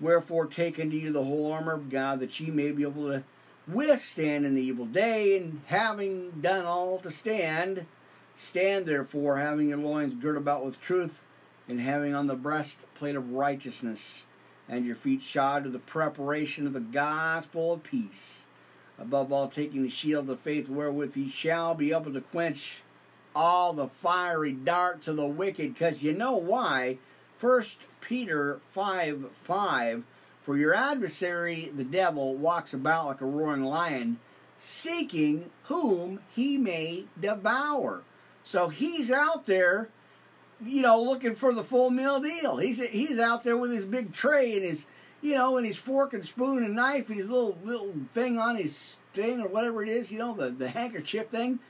[0.00, 3.24] Wherefore, take unto you the whole armor of God, that ye may be able to
[3.66, 7.86] withstand in the evil day, and having done all to stand,
[8.34, 11.20] stand therefore, having your loins girt about with truth,
[11.68, 14.24] and having on the breastplate of righteousness,
[14.68, 18.46] and your feet shod with the preparation of the gospel of peace.
[18.98, 22.82] Above all, taking the shield of faith, wherewith ye shall be able to quench
[23.34, 26.98] all the fiery darts of the wicked, because you know why.
[27.38, 30.04] First Peter 5 5
[30.42, 34.20] For your adversary, the devil, walks about like a roaring lion,
[34.58, 38.02] seeking whom he may devour.
[38.44, 39.88] So he's out there,
[40.64, 42.56] you know, looking for the full meal deal.
[42.56, 44.86] He's he's out there with his big tray and his,
[45.20, 48.56] you know, and his fork and spoon and knife and his little little thing on
[48.56, 51.60] his thing or whatever it is, you know, the the handkerchief thing,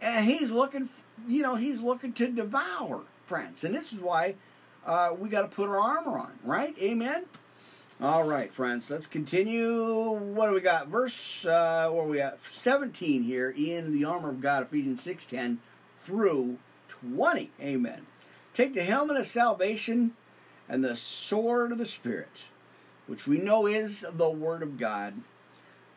[0.00, 0.88] and he's looking,
[1.28, 3.64] you know, he's looking to devour friends.
[3.64, 4.34] And this is why
[4.86, 6.74] uh, we got to put our armor on, right?
[6.80, 7.24] Amen.
[8.00, 8.90] All right, friends.
[8.90, 10.10] Let's continue.
[10.10, 10.88] What do we got?
[10.88, 12.44] Verse uh, where we at?
[12.44, 15.60] Seventeen here in the armor of God, Ephesians six ten
[16.02, 17.50] through twenty.
[17.60, 18.06] Amen.
[18.54, 20.14] Take the helmet of salvation
[20.68, 22.44] and the sword of the Spirit,
[23.06, 25.14] which we know is the Word of God.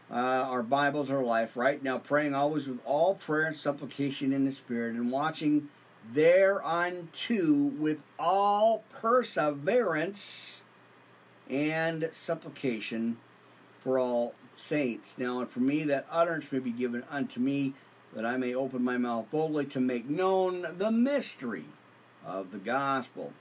[0.10, 1.82] Uh, our Bibles are life, right?
[1.82, 5.70] Now, praying always with all prayer and supplication in the Spirit, and watching
[6.14, 10.62] thereunto with all perseverance
[11.50, 13.18] and supplication
[13.84, 15.18] for all saints.
[15.18, 17.74] Now, and for me, that utterance may be given unto me,
[18.16, 21.66] that I may open my mouth boldly to make known the mystery
[22.26, 23.34] of the gospel,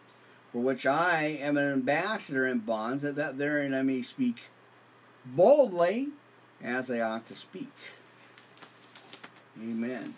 [0.52, 4.42] for which I am an ambassador in bonds, that, that therein I may speak
[5.24, 6.08] boldly
[6.62, 7.72] as I ought to speak.
[9.62, 10.14] Amen.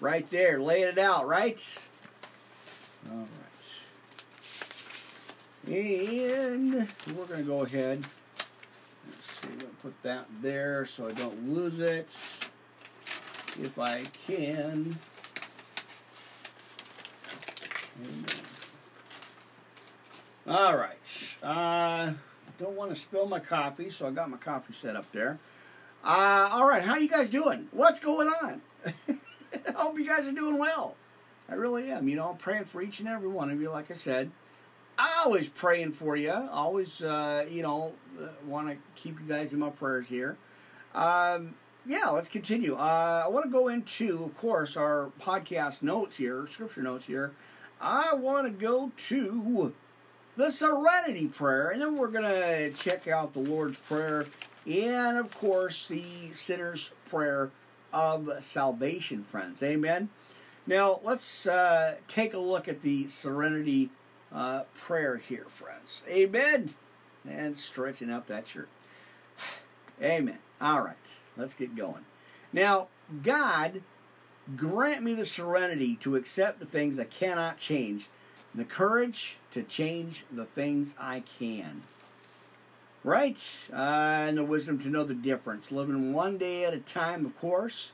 [0.00, 1.78] Right there, laying it out, right?
[3.10, 3.28] All right.
[5.72, 8.04] And we're going to go ahead.
[9.06, 9.48] Let's see,
[9.82, 12.08] put that there so I don't lose it.
[13.60, 14.98] If I can.
[20.46, 20.98] All right.
[21.42, 22.12] Uh,
[22.58, 25.38] don't want to spill my coffee, so I got my coffee set up there.
[26.04, 27.68] Uh, all right, how you guys doing?
[27.70, 28.60] What's going on?
[28.86, 30.96] I hope you guys are doing well.
[31.48, 32.08] I really am.
[32.08, 33.70] You know, I'm praying for each and every one of you.
[33.70, 34.30] Like I said,
[34.98, 36.32] I always praying for you.
[36.32, 40.36] Always, uh, you know, uh, want to keep you guys in my prayers here.
[40.94, 41.54] Um,
[41.86, 42.74] yeah, let's continue.
[42.74, 47.32] Uh, I want to go into, of course, our podcast notes here, scripture notes here.
[47.80, 49.74] I want to go to
[50.36, 54.26] the Serenity Prayer, and then we're going to check out the Lord's Prayer
[54.66, 57.50] and, of course, the Sinner's Prayer
[57.92, 59.62] of salvation, friends.
[59.62, 60.08] Amen.
[60.66, 63.90] Now, let's uh, take a look at the serenity
[64.32, 66.02] uh, prayer here, friends.
[66.08, 66.74] Amen.
[67.28, 68.68] And stretching out that shirt.
[70.02, 70.38] Amen.
[70.60, 70.96] All right,
[71.36, 72.04] let's get going.
[72.52, 72.88] Now,
[73.22, 73.82] God,
[74.56, 78.08] grant me the serenity to accept the things I cannot change,
[78.54, 81.82] the courage to change the things I can.
[83.02, 83.68] Right?
[83.72, 85.70] Uh, and the wisdom to know the difference.
[85.70, 87.92] Living one day at a time, of course,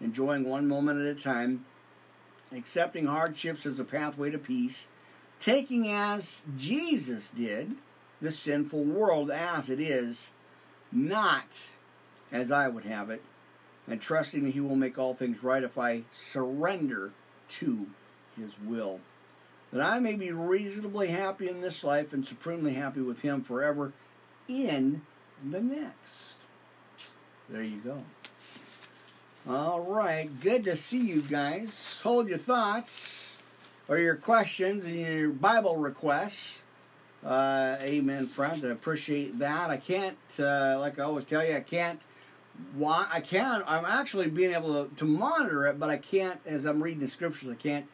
[0.00, 1.64] enjoying one moment at a time,
[2.50, 4.86] accepting hardships as a pathway to peace,
[5.38, 7.76] taking as Jesus did
[8.20, 10.32] the sinful world as it is,
[10.90, 11.68] not
[12.32, 13.22] as I would have it,
[13.86, 17.12] and trusting that He will make all things right if I surrender
[17.50, 17.86] to
[18.36, 19.00] His will.
[19.72, 23.92] That I may be reasonably happy in this life and supremely happy with Him forever
[24.48, 25.02] in
[25.48, 26.36] the next.
[27.48, 28.02] There you go.
[29.48, 32.00] All right, good to see you guys.
[32.02, 33.32] Hold your thoughts
[33.88, 36.64] or your questions and your Bible requests
[37.24, 38.64] Uh, amen, friends.
[38.64, 39.70] I appreciate that.
[39.70, 42.00] I can't, uh, like I always tell you, I can't.
[42.74, 43.64] Why I can't?
[43.66, 46.40] I'm actually being able to, to monitor it, but I can't.
[46.44, 47.86] As I'm reading the scriptures, I can't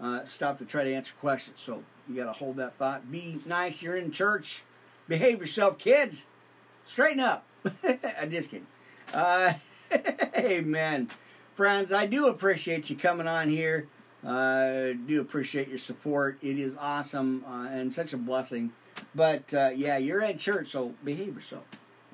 [0.00, 1.60] uh, stop to try to answer questions.
[1.60, 3.10] So you got to hold that thought.
[3.10, 3.82] Be nice.
[3.82, 4.62] You're in church.
[5.08, 6.26] Behave yourself, kids.
[6.86, 7.44] Straighten up.
[8.20, 8.66] I'm just kidding.
[9.12, 9.54] Uh,
[10.36, 11.10] amen,
[11.54, 11.92] friends.
[11.92, 13.88] I do appreciate you coming on here.
[14.24, 16.38] Uh, do appreciate your support.
[16.42, 18.72] It is awesome uh, and such a blessing.
[19.14, 21.64] But uh, yeah, you're at church, so behave yourself.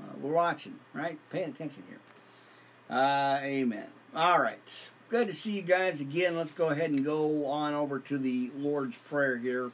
[0.00, 1.18] Uh, we're watching, right?
[1.30, 1.98] Paying attention here.
[2.90, 3.86] Uh, amen.
[4.14, 4.88] All right.
[5.10, 6.36] Good to see you guys again.
[6.36, 9.70] Let's go ahead and go on over to the Lord's Prayer here.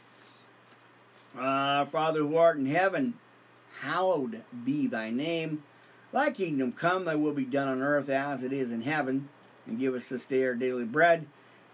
[1.37, 3.15] Uh, Father who art in heaven,
[3.81, 5.63] hallowed be thy name.
[6.13, 9.29] Thy kingdom come, thy will be done on earth as it is in heaven.
[9.67, 11.27] And give us this day our daily bread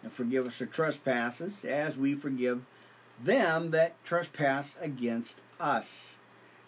[0.03, 2.62] and forgive us our trespasses as we forgive
[3.22, 6.16] them that trespass against us.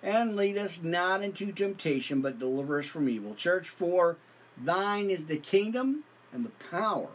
[0.02, 3.34] And lead us not into temptation, but deliver us from evil.
[3.34, 4.16] Church, for
[4.56, 7.08] thine is the kingdom and the power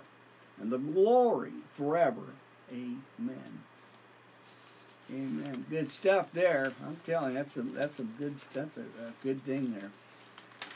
[0.60, 2.22] and the glory forever.
[2.72, 3.64] Amen.
[5.12, 5.66] Amen.
[5.70, 6.74] Good stuff there.
[6.86, 9.92] I'm telling you, that's a that's a good that's a, a good thing there.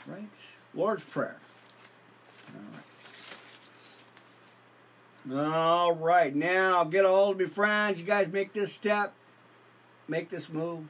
[0.06, 0.28] Right?
[0.74, 1.36] Lord's Prayer.
[2.54, 2.82] All right.
[5.30, 8.00] All right, now get a hold of me, friends.
[8.00, 9.12] You guys make this step,
[10.08, 10.84] make this move.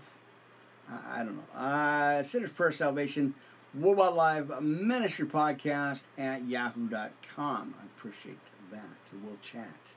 [0.91, 1.59] I, I don't know.
[1.59, 3.35] Uh, Sinner's Prayer Salvation,
[3.75, 7.75] Worldwide Live Ministry Podcast at yahoo.com.
[7.81, 8.39] I appreciate
[8.71, 8.81] that.
[9.25, 9.95] We'll chat.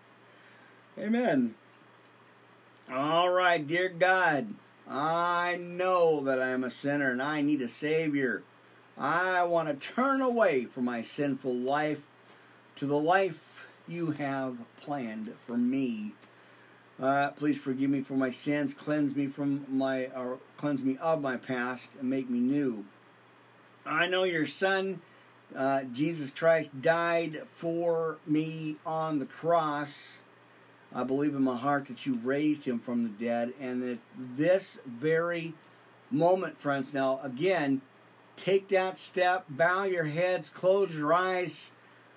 [0.98, 1.56] Amen.
[2.92, 4.54] All right, dear God,
[4.88, 8.44] I know that I am a sinner and I need a Savior.
[8.98, 12.02] I want to turn away from my sinful life
[12.78, 16.14] to the life you have planned for me.
[17.02, 21.22] Uh, please forgive me for my sins, cleanse me from my, or cleanse me of
[21.22, 22.86] my past, and make me new.
[23.86, 25.02] I know your Son,
[25.56, 30.20] uh, Jesus Christ, died for me on the cross.
[30.94, 34.00] I believe in my heart that you raised him from the dead, and that
[34.38, 35.54] this very
[36.10, 36.94] moment, friends.
[36.94, 37.82] Now, again,
[38.38, 41.72] take that step, bow your heads, close your eyes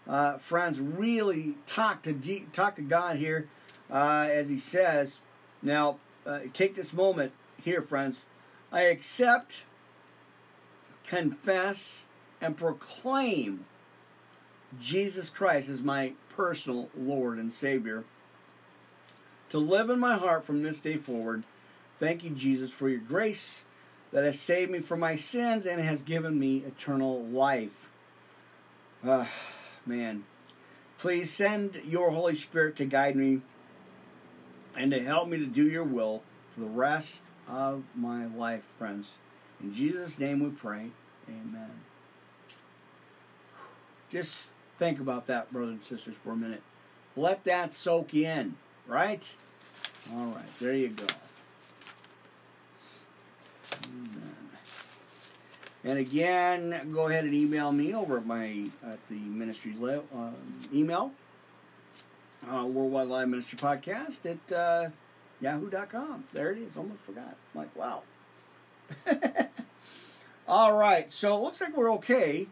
[0.08, 3.48] uh, friends, really talk to G- talk to God here,
[3.90, 5.20] uh, as He says.
[5.62, 7.32] Now, uh, take this moment
[7.62, 8.24] here, friends.
[8.70, 9.64] I accept,
[11.04, 12.06] confess,
[12.40, 13.64] and proclaim
[14.80, 18.04] Jesus Christ as my personal Lord and Savior.
[19.50, 21.44] To live in my heart from this day forward.
[21.98, 23.64] Thank you, Jesus, for your grace
[24.12, 27.88] that has saved me from my sins and has given me eternal life.
[29.04, 29.26] Uh,
[29.86, 30.24] man.
[30.98, 33.40] Please send your Holy Spirit to guide me
[34.78, 36.22] and to help me to do your will
[36.54, 39.16] for the rest of my life, friends.
[39.60, 40.90] In Jesus' name we pray.
[41.28, 41.70] Amen.
[44.10, 44.48] Just
[44.78, 46.62] think about that, brothers and sisters, for a minute.
[47.16, 48.54] Let that soak in,
[48.86, 49.36] right?
[50.14, 51.06] All right, there you go.
[55.84, 60.30] And again, go ahead and email me over at my at the ministry le- uh,
[60.72, 61.12] email,
[62.46, 64.90] uh, Worldwide Live Ministry Podcast at uh,
[65.40, 66.24] yahoo.com.
[66.32, 66.76] There it is.
[66.76, 67.36] Almost forgot.
[67.54, 68.02] I'm like, wow.
[70.48, 71.10] All right.
[71.10, 72.46] So it looks like we're okay.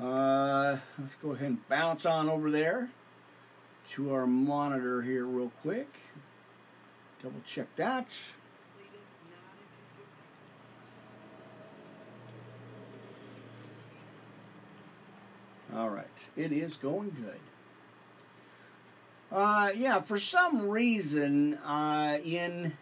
[0.00, 2.90] Uh, let's go ahead and bounce on over there
[3.90, 5.88] to our monitor here real quick.
[7.22, 8.08] Double check that.
[15.74, 16.06] All right,
[16.36, 17.40] it is going good.
[19.30, 22.72] Uh, yeah, for some reason, uh, in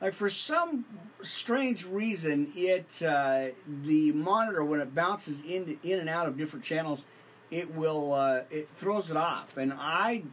[0.00, 0.84] like for some
[1.22, 3.48] strange reason, it uh,
[3.84, 7.04] the monitor when it bounces in in and out of different channels,
[7.50, 10.24] it will uh, it throws it off, and I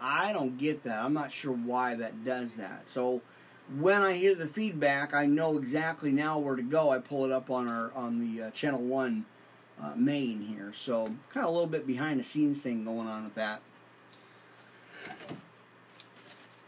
[0.00, 1.02] I don't get that.
[1.02, 2.88] I'm not sure why that does that.
[2.88, 3.20] So
[3.78, 6.90] when I hear the feedback, I know exactly now where to go.
[6.90, 9.26] I pull it up on our on the uh, channel one
[9.82, 10.72] uh, main here.
[10.72, 13.60] So kind of a little bit behind the scenes thing going on with that.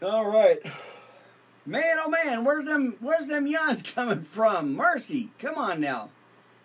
[0.01, 0.59] All right.
[1.63, 4.73] Man, oh man, where's them where's them yawns coming from?
[4.75, 6.09] Mercy, come on now.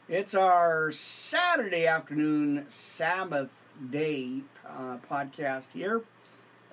[0.09, 3.51] It's our Saturday afternoon Sabbath
[3.91, 6.03] day uh, podcast here.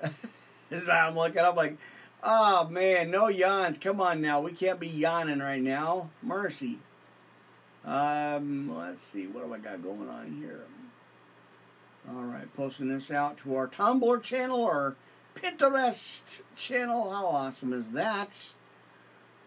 [0.71, 1.77] As I'm looking, I'm like,
[2.23, 3.77] oh man, no yawns.
[3.77, 6.09] Come on now, we can't be yawning right now.
[6.21, 6.79] Mercy.
[7.83, 10.61] Um, let's see, what do I got going on here?
[12.09, 14.95] All right, posting this out to our Tumblr channel, or
[15.35, 17.09] Pinterest channel.
[17.09, 18.29] How awesome is that?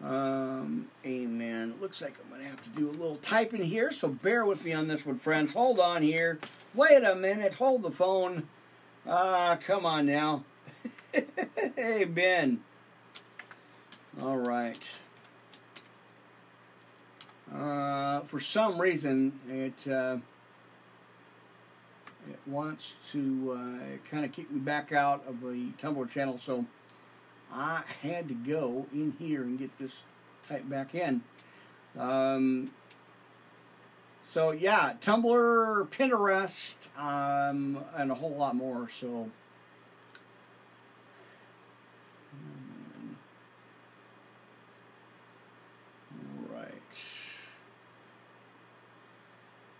[0.03, 1.75] Um, amen.
[1.79, 4.63] Looks like I'm going to have to do a little typing here, so bear with
[4.63, 5.53] me on this one, friends.
[5.53, 6.39] Hold on here.
[6.73, 7.55] Wait a minute.
[7.55, 8.47] Hold the phone.
[9.07, 10.43] Ah, uh, come on now.
[11.75, 12.61] hey, Ben.
[14.21, 14.81] All right.
[17.53, 20.17] Uh, for some reason, it uh,
[22.29, 26.65] it wants to uh, kind of kick me back out of the Tumblr channel, so
[27.51, 30.03] I had to go in here and get this
[30.47, 31.21] typed back in.
[31.97, 32.71] Um,
[34.23, 38.89] so yeah, Tumblr, Pinterest, um, and a whole lot more.
[38.89, 39.29] So.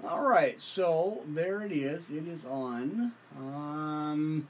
[0.07, 2.09] All right, so there it is.
[2.09, 3.11] It is on.
[3.37, 4.47] Um,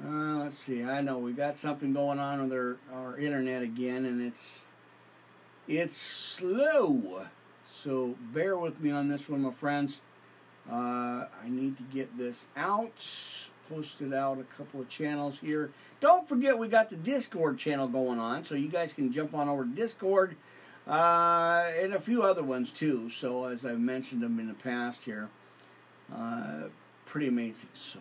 [0.00, 0.84] uh, let's see.
[0.84, 4.66] I know we got something going on with our, our internet again, and it's
[5.66, 7.26] it's slow.
[7.68, 10.00] So bear with me on this one, my friends.
[10.70, 13.04] Uh, I need to get this out,
[13.68, 15.72] posted out a couple of channels here.
[16.00, 19.48] Don't forget we got the Discord channel going on, so you guys can jump on
[19.48, 20.36] over to Discord
[20.86, 23.08] uh, and a few other ones too.
[23.10, 25.28] So as I've mentioned them in the past here,
[26.14, 26.64] uh,
[27.06, 27.70] pretty amazing.
[27.72, 27.98] So.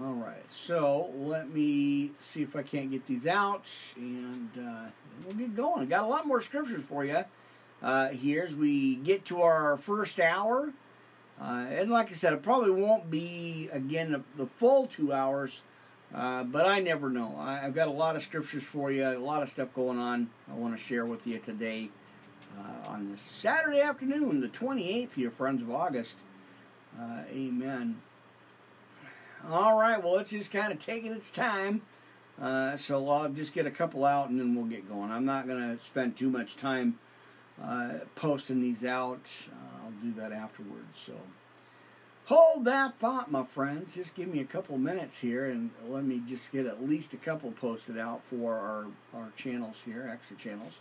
[0.00, 3.64] All right, so let me see if I can't get these out,
[3.96, 4.90] and uh,
[5.24, 5.88] we'll get going.
[5.88, 7.24] Got a lot more scriptures for you
[7.82, 10.72] uh, here as we get to our first hour.
[11.40, 15.62] Uh, and like I said, it probably won't be, again, the, the full two hours,
[16.14, 17.36] uh, but I never know.
[17.38, 20.30] I, have got a lot of scriptures for you, a lot of stuff going on
[20.50, 21.90] I want to share with you today
[22.58, 26.18] uh, on this Saturday afternoon, the 28th your friends of August.
[26.98, 28.00] Uh, amen.
[29.48, 31.82] All right, well, it's just kind of taking its time.
[32.40, 35.10] Uh, so I'll just get a couple out and then we'll get going.
[35.10, 36.98] I'm not going to spend too much time
[37.62, 39.28] uh, posting these out.
[39.82, 40.96] I'll do that afterwards.
[40.96, 41.14] So
[42.28, 43.94] hold that thought, my friends.
[43.94, 47.16] Just give me a couple minutes here and let me just get at least a
[47.16, 50.80] couple posted out for our, our channels here, extra channels.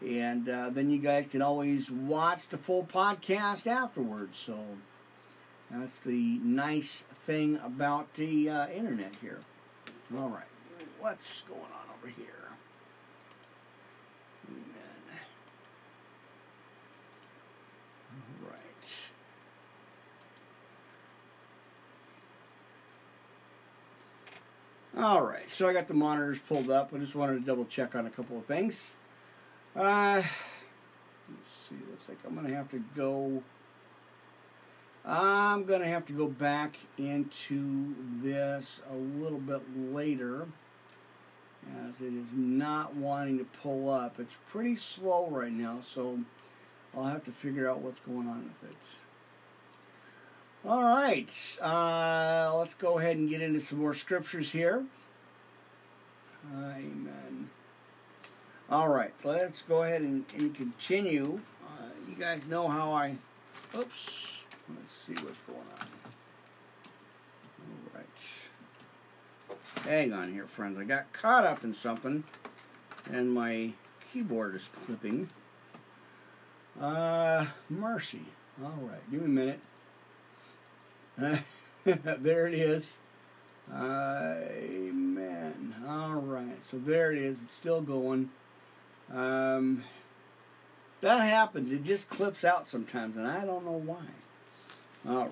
[0.00, 4.38] And uh, then you guys can always watch the full podcast afterwards.
[4.38, 4.58] So
[5.70, 9.40] that's the nice thing about the uh, internet here.
[10.16, 10.44] All right,
[11.00, 12.42] what's going on over here?
[24.94, 26.92] All right, so I got the monitors pulled up.
[26.94, 28.94] I just wanted to double check on a couple of things.
[29.74, 30.22] Uh,
[31.30, 33.42] let's see, looks like I'm to have to go.
[35.06, 39.62] I'm to have to go back into this a little bit
[39.94, 40.46] later
[41.88, 44.20] as it is not wanting to pull up.
[44.20, 46.18] It's pretty slow right now, so
[46.94, 48.76] I'll have to figure out what's going on with it.
[50.64, 54.84] All right, uh, let's go ahead and get into some more scriptures here.
[56.54, 57.50] Amen.
[58.70, 61.40] All right, let's go ahead and, and continue.
[61.64, 63.16] Uh, you guys know how I.
[63.76, 64.44] Oops.
[64.76, 65.86] Let's see what's going on.
[67.58, 68.06] All right.
[69.84, 70.78] Hang on here, friends.
[70.78, 72.22] I got caught up in something,
[73.10, 73.72] and my
[74.12, 75.28] keyboard is clipping.
[76.80, 78.26] Uh, mercy.
[78.62, 79.60] All right, give me a minute.
[81.84, 82.98] there it is.
[83.72, 85.74] Amen.
[85.86, 86.62] All right.
[86.62, 87.40] So there it is.
[87.42, 88.30] It's still going.
[89.12, 89.84] Um,
[91.00, 91.72] that happens.
[91.72, 93.96] It just clips out sometimes, and I don't know why.
[95.08, 95.30] All right.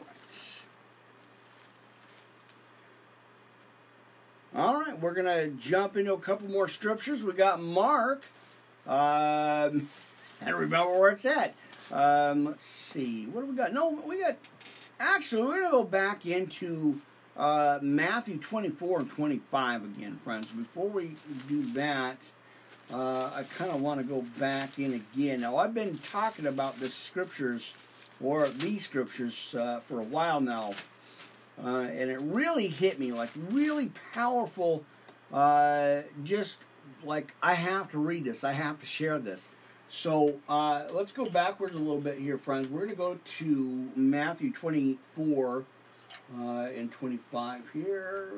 [4.53, 7.23] All right, we're going to jump into a couple more scriptures.
[7.23, 8.25] We got Mark.
[8.85, 9.89] Um,
[10.41, 11.55] and remember where it's at.
[11.93, 13.27] Um, let's see.
[13.27, 13.73] What do we got?
[13.73, 14.37] No, we got
[15.03, 17.01] Actually, we're going to go back into
[17.35, 20.49] uh, Matthew 24 and 25 again, friends.
[20.49, 21.17] Before we
[21.49, 22.19] do that,
[22.93, 25.41] uh, I kind of want to go back in again.
[25.41, 27.73] Now, I've been talking about the scriptures,
[28.23, 30.73] or these scriptures, uh, for a while now.
[31.65, 34.85] Uh, and it really hit me, like really powerful.
[35.33, 36.65] Uh, just
[37.05, 39.49] like I have to read this, I have to share this.
[39.91, 42.69] So uh, let's go backwards a little bit here, friends.
[42.69, 45.65] We're going to go to Matthew 24
[46.39, 48.29] uh, and 25 here.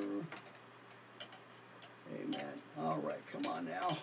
[2.14, 2.46] Amen.
[2.80, 3.98] All right, come on now.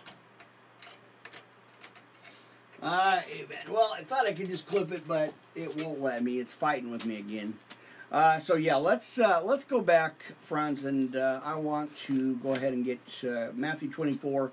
[2.81, 3.59] Uh, amen.
[3.67, 6.39] Well, I thought I could just clip it, but it won't let me.
[6.39, 7.57] It's fighting with me again.
[8.11, 12.53] Uh, so yeah, let's uh, let's go back, friends, and uh, I want to go
[12.53, 14.51] ahead and get uh, Matthew 24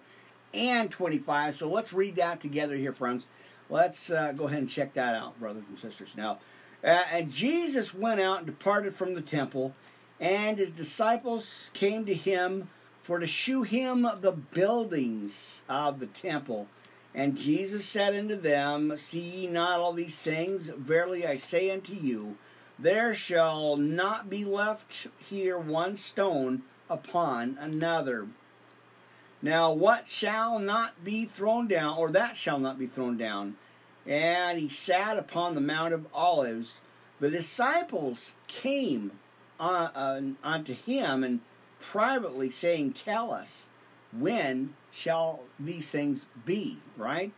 [0.54, 1.56] and 25.
[1.56, 3.26] So let's read that together here, friends.
[3.68, 6.10] Let's uh, go ahead and check that out, brothers and sisters.
[6.16, 6.38] Now,
[6.84, 9.74] uh, and Jesus went out and departed from the temple,
[10.20, 12.68] and his disciples came to him
[13.02, 16.68] for to shew him the buildings of the temple.
[17.14, 20.68] And Jesus said unto them, See ye not all these things?
[20.68, 22.36] Verily I say unto you,
[22.78, 28.26] there shall not be left here one stone upon another.
[29.42, 33.56] Now, what shall not be thrown down, or that shall not be thrown down?
[34.06, 36.80] And he sat upon the Mount of Olives.
[37.20, 39.12] The disciples came
[39.58, 41.40] uh, uh, unto him and
[41.80, 43.66] privately saying, Tell us,
[44.12, 46.78] when shall these things be?
[46.96, 47.32] Right?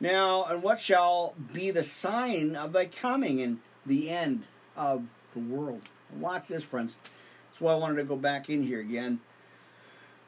[0.00, 4.44] Now, and what shall be the sign of thy coming and the end
[4.76, 5.82] of the world?
[6.12, 6.96] Watch this, friends.
[7.50, 9.20] That's why I wanted to go back in here again.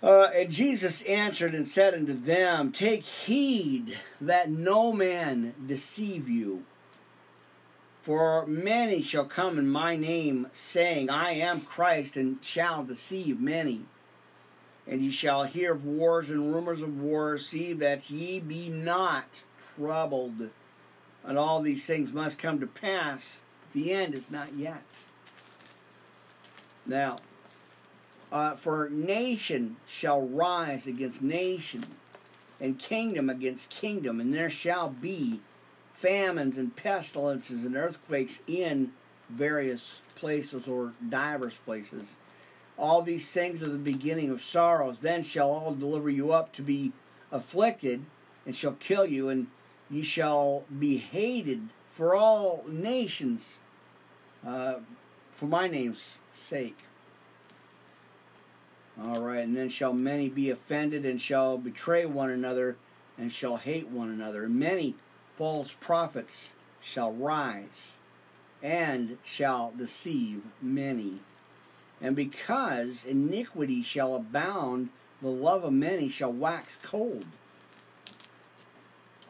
[0.04, 6.64] Uh, and Jesus answered and said unto them, Take heed that no man deceive you.
[8.02, 13.86] For many shall come in my name, saying, I am Christ, and shall deceive many.
[14.86, 17.48] And ye shall hear of wars and rumors of wars.
[17.48, 19.24] See that ye be not
[19.74, 20.50] troubled.
[21.24, 23.40] And all these things must come to pass.
[23.72, 24.84] The end is not yet.
[26.84, 27.16] Now,
[28.34, 31.84] uh, for nation shall rise against nation,
[32.60, 35.40] and kingdom against kingdom, and there shall be
[35.92, 38.90] famines and pestilences and earthquakes in
[39.30, 42.16] various places or divers places.
[42.76, 44.98] All these things are the beginning of sorrows.
[44.98, 46.92] Then shall all deliver you up to be
[47.30, 48.04] afflicted,
[48.44, 49.46] and shall kill you, and
[49.88, 53.60] ye shall be hated for all nations
[54.44, 54.80] uh,
[55.30, 56.78] for my name's sake.
[59.02, 62.76] All right, and then shall many be offended, and shall betray one another,
[63.18, 64.48] and shall hate one another.
[64.48, 64.94] Many
[65.36, 67.96] false prophets shall rise,
[68.62, 71.20] and shall deceive many.
[72.00, 74.90] And because iniquity shall abound,
[75.20, 77.24] the love of many shall wax cold.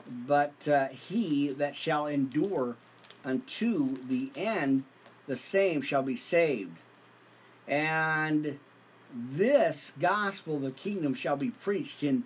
[0.07, 2.77] But uh, he that shall endure
[3.25, 4.85] unto the end,
[5.27, 6.77] the same shall be saved.
[7.67, 8.59] And
[9.15, 12.25] this gospel of the kingdom shall be preached in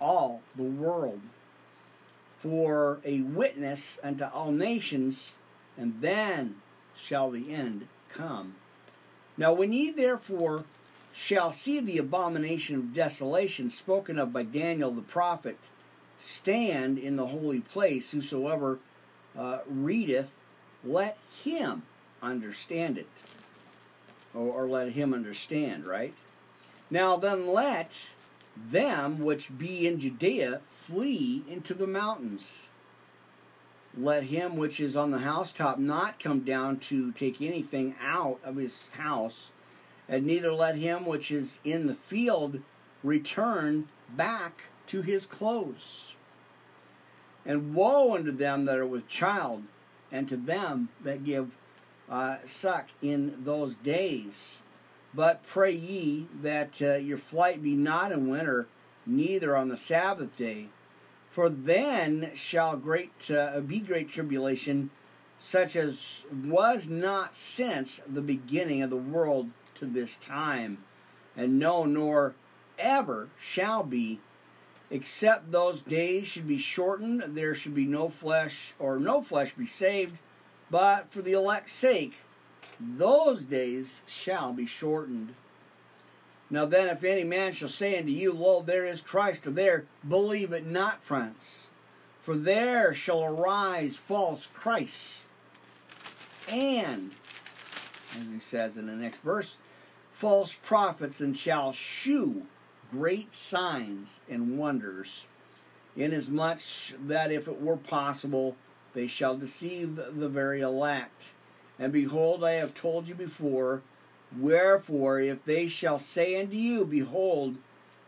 [0.00, 1.20] all the world
[2.38, 5.34] for a witness unto all nations,
[5.76, 6.56] and then
[6.96, 8.54] shall the end come.
[9.36, 10.64] Now, when ye therefore
[11.12, 15.58] shall see the abomination of desolation spoken of by Daniel the prophet
[16.18, 18.78] stand in the holy place, whosoever
[19.38, 20.30] uh, readeth,
[20.82, 21.82] let him
[22.22, 23.08] understand it.
[24.34, 26.14] Or, or let him understand, right?
[26.90, 28.10] Now then let
[28.56, 32.68] them which be in Judea flee into the mountains.
[33.96, 38.56] Let him which is on the housetop not come down to take anything out of
[38.56, 39.50] his house,
[40.08, 42.60] and neither let him which is in the field
[43.02, 46.16] return back to his clothes.
[47.44, 49.64] And woe unto them that are with child,
[50.12, 51.50] and to them that give
[52.08, 54.62] uh, suck in those days.
[55.12, 58.68] But pray ye that uh, your flight be not in winter,
[59.04, 60.68] neither on the Sabbath day.
[61.30, 64.90] For then shall great uh, be great tribulation,
[65.38, 70.78] such as was not since the beginning of the world to this time,
[71.36, 72.34] and no, nor
[72.78, 74.20] ever shall be,
[74.90, 79.66] except those days should be shortened, there should be no flesh, or no flesh be
[79.66, 80.18] saved,
[80.70, 82.14] but for the elect's sake,
[82.80, 85.34] those days shall be shortened.
[86.48, 89.86] Now then, if any man shall say unto you, Lo, there is Christ, or there,
[90.08, 91.68] believe it not, friends.
[92.22, 95.26] For there shall arise false Christs,
[96.48, 97.12] and,
[98.18, 99.56] as he says in the next verse,
[100.12, 102.46] false prophets, and shall shew
[102.90, 105.24] great signs and wonders,
[105.96, 106.60] inasmuch
[107.06, 108.56] that if it were possible,
[108.92, 111.32] they shall deceive the very elect.
[111.80, 113.80] And behold, I have told you before.
[114.38, 117.56] Wherefore, if they shall say unto you, Behold,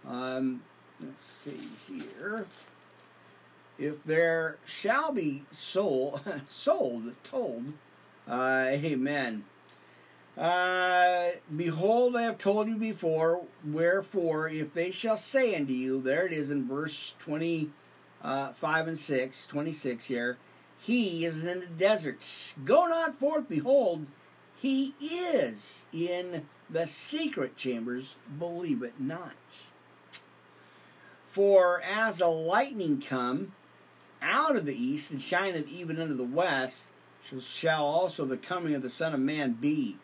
[0.06, 0.62] um,
[1.00, 1.58] let's see
[1.88, 2.46] here.
[3.78, 7.72] If there shall be sold, sold, told,
[8.28, 9.44] uh, amen.
[10.36, 13.42] Uh, behold, I have told you before.
[13.64, 17.72] Wherefore, if they shall say unto you, there it is in verse 25
[18.22, 20.36] uh, and 6, 26 here.
[20.82, 22.26] He is in the desert.
[22.64, 24.08] Go not forth, behold,
[24.56, 29.36] he is in the secret chambers, believe it not.
[31.28, 33.52] For as a lightning come
[34.20, 36.88] out of the east and shineth even unto the west,
[37.40, 39.98] shall also the coming of the Son of Man be.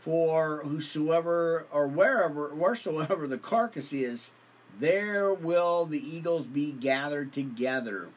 [0.00, 4.32] For whosoever or wherever wheresoever the carcass is,
[4.80, 8.08] there will the eagles be gathered together.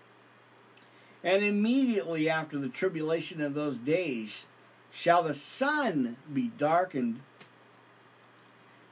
[1.24, 4.46] And immediately after the tribulation of those days
[4.92, 7.22] shall the sun be darkened,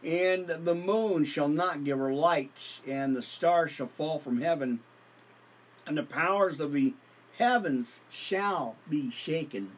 [0.03, 4.79] and the moon shall not give her light, and the stars shall fall from heaven,
[5.85, 6.93] and the powers of the
[7.37, 9.71] heavens shall be shaken.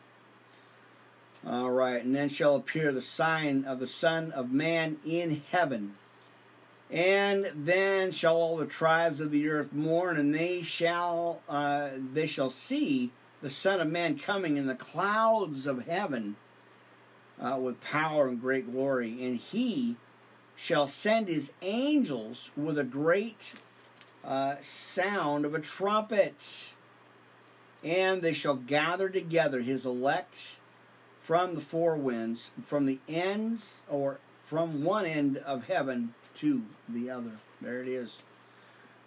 [1.48, 5.96] All right, and then shall appear the sign of the Son of Man in heaven.
[6.92, 12.28] And then shall all the tribes of the earth mourn, and they shall uh, they
[12.28, 13.12] shall see
[13.42, 16.36] the Son of Man coming in the clouds of heaven
[17.42, 19.24] uh, with power and great glory.
[19.24, 19.96] And he
[20.58, 23.54] shall send his angels with a great
[24.26, 26.74] uh, sound of a trumpet,
[27.86, 30.58] and they shall gather together his elect
[31.22, 37.10] from the four winds, from the ends, or from one end of heaven to the
[37.10, 37.32] other.
[37.62, 38.18] There it is.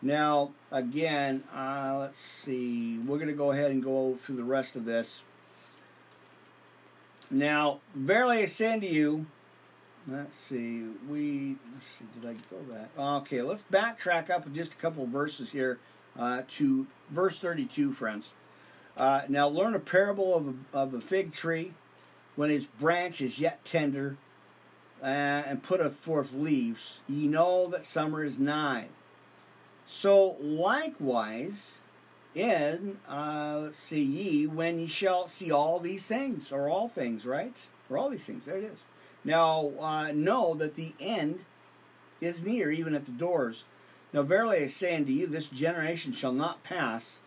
[0.01, 2.99] Now, again, uh, let's see.
[2.99, 5.23] We're going to go ahead and go through the rest of this.
[7.31, 9.27] Now, verily I unto you,
[10.07, 12.91] let's see, we, let's see, did I go that?
[12.97, 15.79] Okay, let's backtrack up just a couple verses here
[16.19, 18.31] uh, to verse 32, friends.
[18.97, 21.73] Uh, now, learn a parable of a, of a fig tree
[22.37, 24.17] when his branch is yet tender
[25.05, 28.87] uh, and putteth forth leaves, ye know that summer is nigh.
[29.87, 31.79] So likewise,
[32.35, 37.27] in uh, let's see ye when ye shall see all these things, or all things,
[37.27, 37.57] right?
[37.91, 38.47] Or all these things.
[38.47, 38.85] There it is.
[39.23, 41.45] Now uh, know that the end
[42.21, 43.65] is near, even at the doors.
[44.13, 47.21] Now verily I say unto you, this generation shall not pass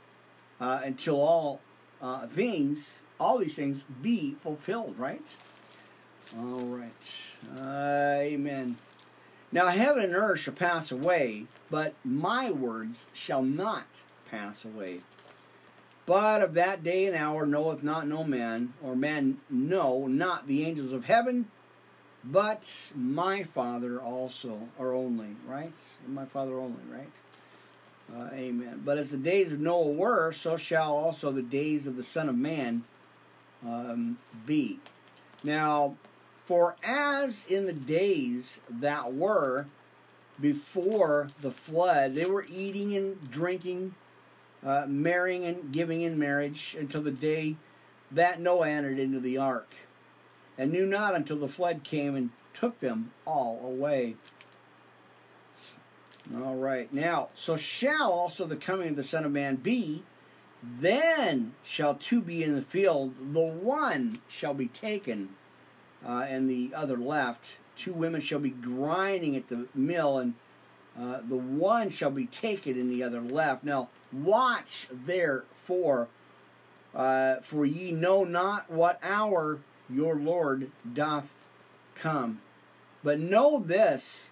[0.60, 1.62] uh, until all
[2.02, 5.26] uh, things all these things be fulfilled, right?
[6.36, 6.92] All right.
[7.58, 8.78] Uh, amen.
[9.52, 13.86] Now heaven and earth shall pass away, but my words shall not
[14.30, 15.00] pass away.
[16.06, 20.66] But of that day and hour knoweth not no man, or man know not the
[20.66, 21.48] angels of heaven,
[22.24, 25.74] but my Father also, or only, right?
[26.08, 27.10] My Father only, right?
[28.16, 28.82] Uh, amen.
[28.86, 32.30] But as the days of Noah were, so shall also the days of the Son
[32.30, 32.84] of Man
[33.66, 34.80] um, be.
[35.44, 35.96] Now,
[36.48, 39.66] for as in the days that were
[40.40, 43.96] before the flood, they were eating and drinking,
[44.66, 47.58] uh, marrying and giving in marriage until the day
[48.12, 49.70] that Noah entered into the ark,
[50.58, 54.16] and knew not until the flood came and took them all away.
[56.34, 60.04] All right, now, so shall also the coming of the Son of Man be.
[60.64, 65.36] Then shall two be in the field, the one shall be taken,
[66.08, 67.44] uh, and the other left.
[67.76, 70.34] Two women shall be grinding at the mill, and
[71.00, 73.64] uh, the one shall be taken, and the other left.
[73.64, 76.08] Now, watch therefore,
[76.96, 81.28] uh, for ye know not what hour your Lord doth
[81.96, 82.42] come.
[83.04, 84.32] But know this,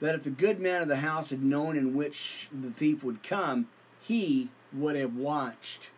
[0.00, 3.22] that if the good man of the house had known in which the thief would
[3.22, 3.68] come,
[4.00, 5.90] he would have watched.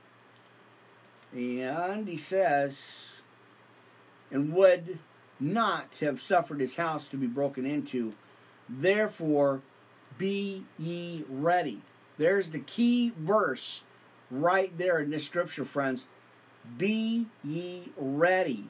[1.34, 3.20] And he says,
[4.30, 4.98] and would
[5.40, 8.14] not have suffered his house to be broken into.
[8.68, 9.62] Therefore,
[10.16, 11.80] be ye ready.
[12.18, 13.82] There's the key verse
[14.30, 16.06] right there in this scripture, friends.
[16.76, 18.64] Be ye ready.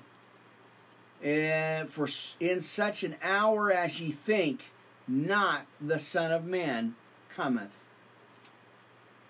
[1.22, 2.08] And for
[2.38, 4.66] in such an hour as ye think,
[5.08, 6.94] not the Son of Man
[7.34, 7.70] cometh.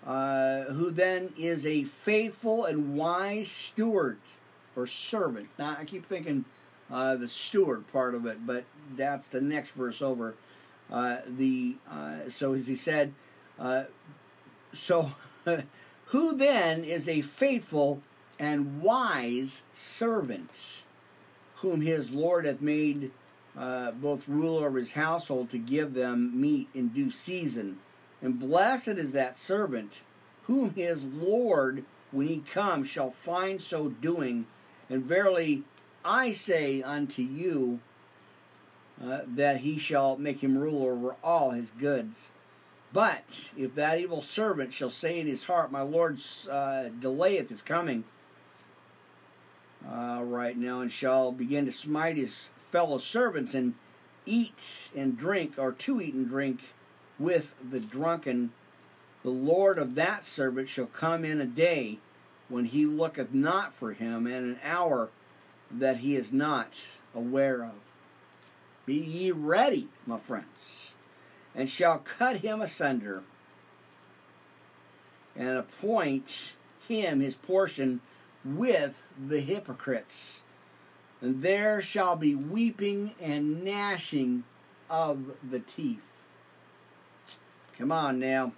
[0.05, 4.17] Uh, who then is a faithful and wise steward
[4.75, 5.49] or servant.
[5.57, 6.45] Now, I keep thinking
[6.91, 8.65] uh, the steward part of it, but
[8.95, 10.35] that's the next verse over.
[10.91, 13.13] Uh, the uh, so as he said,
[13.59, 13.83] uh,
[14.73, 15.11] so
[16.05, 18.01] who then is a faithful
[18.39, 20.83] and wise servant,
[21.57, 23.11] whom his Lord hath made
[23.57, 27.79] uh, both ruler of his household to give them meat in due season?
[28.21, 30.03] And blessed is that servant
[30.49, 34.47] whom his Lord, when he comes, shall find so doing.
[34.89, 35.63] And verily,
[36.03, 37.79] I say unto you
[39.03, 42.31] uh, that he shall make him ruler over all his goods.
[42.91, 46.19] But if that evil servant shall say in his heart, My Lord
[46.49, 48.03] uh, delayeth his coming,
[49.87, 53.75] uh, right now, and shall begin to smite his fellow servants and
[54.25, 56.61] eat and drink, or to eat and drink
[57.17, 58.51] with the drunken,
[59.23, 61.99] the Lord of that servant shall come in a day
[62.47, 65.09] when he looketh not for him, and an hour
[65.71, 66.73] that he is not
[67.13, 67.73] aware of.
[68.85, 70.93] Be ye ready, my friends,
[71.53, 73.23] and shall cut him asunder,
[75.35, 76.53] and appoint
[76.87, 78.01] him his portion
[78.43, 80.41] with the hypocrites.
[81.21, 84.43] And there shall be weeping and gnashing
[84.89, 86.01] of the teeth.
[87.77, 88.53] Come on now.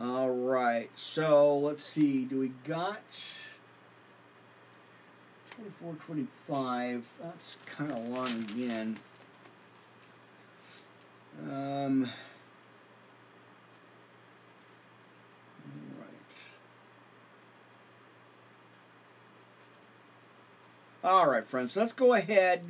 [0.00, 0.88] All right.
[0.94, 2.24] So let's see.
[2.24, 3.02] Do we got
[5.62, 7.04] 24, 25?
[7.22, 8.98] That's kind of long again.
[11.48, 12.10] Um.
[21.04, 22.62] All right, friends, let's go ahead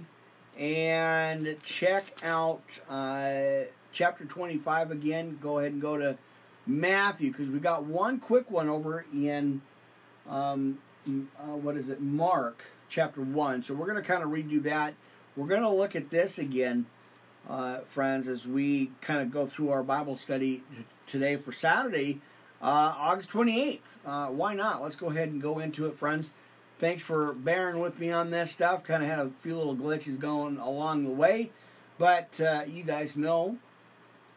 [0.59, 5.39] and check out uh, chapter 25 again.
[5.41, 6.17] Go ahead and go to
[6.67, 9.61] Matthew because we got one quick one over in,
[10.29, 12.63] um, uh, what is it, Mark
[12.93, 13.63] chapter 1.
[13.63, 14.95] So we're going to kind of redo that.
[15.35, 16.87] We're going to look at this again,
[17.49, 22.21] uh, friends, as we kind of go through our Bible study t- today for Saturday,
[22.61, 23.81] uh, August 28th.
[24.05, 24.83] Uh, why not?
[24.83, 26.31] Let's go ahead and go into it, friends
[26.83, 28.83] thanks for bearing with me on this stuff.
[28.83, 31.53] Kind of had a few little glitches going along the way,
[31.97, 33.57] but uh, you guys know,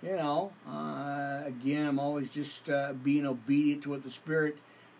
[0.03, 0.51] you know.
[0.69, 4.57] Uh, again, I'm always just uh, being obedient to what the Spirit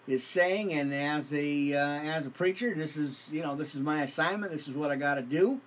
[0.08, 3.82] is saying, and as a uh, as a preacher, this is you know this is
[3.82, 4.52] my assignment.
[4.52, 5.60] This is what I got to do.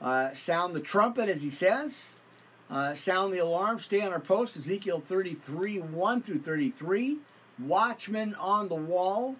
[0.00, 2.14] Uh, sound the trumpet, as he says.
[2.68, 3.78] Uh, sound the alarm.
[3.78, 4.56] Stay on our post.
[4.56, 7.18] Ezekiel 33, 1 through 33.
[7.60, 9.36] Watchmen on the wall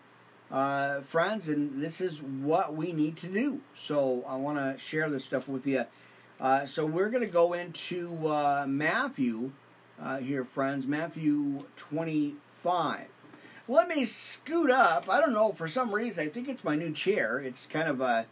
[0.50, 3.60] uh, friends, and this is what we need to do.
[3.74, 5.84] So I want to share this stuff with you.
[6.40, 9.50] Uh, so we're going to go into uh, Matthew
[10.22, 10.86] here, friends.
[10.86, 13.08] Matthew 25.
[13.68, 15.08] Let me scoot up.
[15.08, 16.24] I don't know for some reason.
[16.24, 17.38] I think it's my new chair.
[17.40, 18.26] It's kind of a,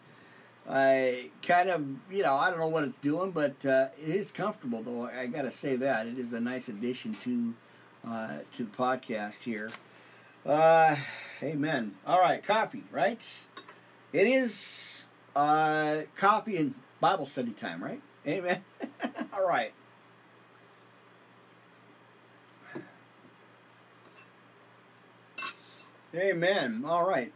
[0.70, 4.30] a kind of you know I don't know what it's doing, but uh, it is
[4.30, 5.07] comfortable though.
[5.07, 7.55] I got to say that it is a nice addition to
[8.09, 9.70] uh, to the podcast here.
[10.47, 10.97] Uh,
[11.43, 11.95] amen.
[12.07, 13.20] All right, coffee, right?
[14.12, 18.01] It is uh, coffee and Bible study time, right?
[18.26, 18.62] Amen.
[19.32, 19.72] All right.
[26.15, 26.85] Amen.
[26.87, 27.33] All right.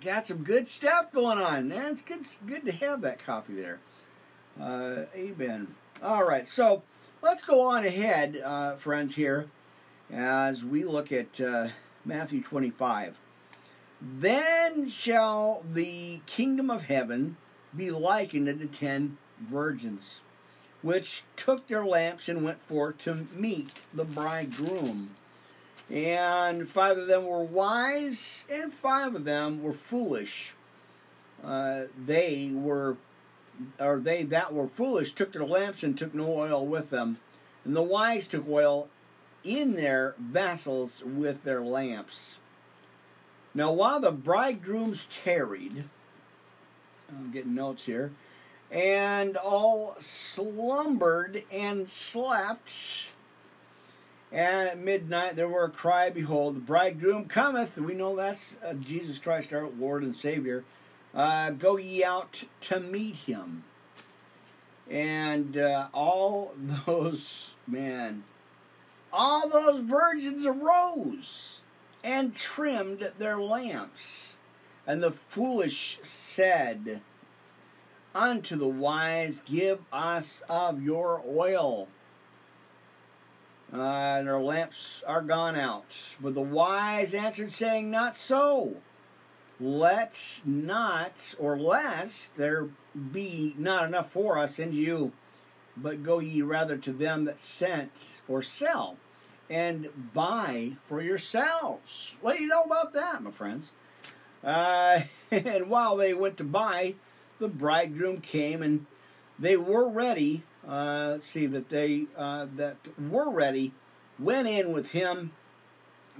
[0.00, 1.88] Got some good stuff going on there.
[1.88, 3.78] It's good, good to have that copy there.
[4.60, 5.74] Uh, amen.
[6.02, 6.46] All right.
[6.46, 6.82] So
[7.22, 9.48] let's go on ahead, uh, friends, here
[10.12, 11.40] as we look at.
[11.40, 11.68] Uh,
[12.06, 13.16] Matthew 25.
[14.00, 17.36] Then shall the kingdom of heaven
[17.76, 20.20] be likened unto ten virgins,
[20.82, 25.16] which took their lamps and went forth to meet the bridegroom.
[25.90, 30.54] And five of them were wise, and five of them were foolish.
[31.44, 32.96] Uh, they were,
[33.78, 37.18] or they that were foolish took their lamps and took no oil with them.
[37.64, 38.88] And the wise took oil
[39.44, 42.38] in their vessels with their lamps.
[43.54, 45.84] Now, while the bridegrooms tarried,
[47.08, 48.12] I'm getting notes here,
[48.70, 53.14] and all slumbered and slept,
[54.32, 57.76] and at midnight there were a cry, Behold, the bridegroom cometh.
[57.76, 60.64] We know that's uh, Jesus Christ, our Lord and Savior.
[61.14, 63.64] Uh, go ye out to meet him.
[64.90, 66.54] And uh, all
[66.86, 68.24] those, man,
[69.12, 71.60] all those virgins arose
[72.04, 74.36] and trimmed their lamps.
[74.86, 77.00] And the foolish said
[78.14, 81.88] unto the wise, Give us of your oil.
[83.72, 86.16] Uh, and our lamps are gone out.
[86.20, 88.76] But the wise answered, saying, Not so.
[89.58, 92.68] Let's not, or lest there
[93.12, 95.12] be not enough for us and you,
[95.76, 98.98] but go ye rather to them that sent, or sell
[99.48, 102.14] and buy for yourselves.
[102.20, 103.72] What do you know about that, my friends?
[104.42, 106.94] Uh, and while they went to buy,
[107.38, 108.86] the bridegroom came, and
[109.38, 110.42] they were ready.
[110.68, 113.72] Uh, see that they uh, that were ready
[114.18, 115.32] went in with him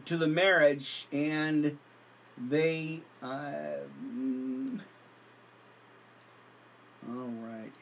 [0.05, 1.79] to the marriage, and
[2.39, 3.01] they.
[3.23, 4.79] Uh, mm,
[7.09, 7.73] all right,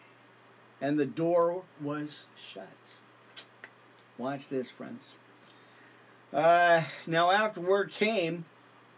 [0.81, 2.69] and the door was shut.
[4.17, 5.15] Watch this, friends.
[6.33, 8.45] Uh, now afterward came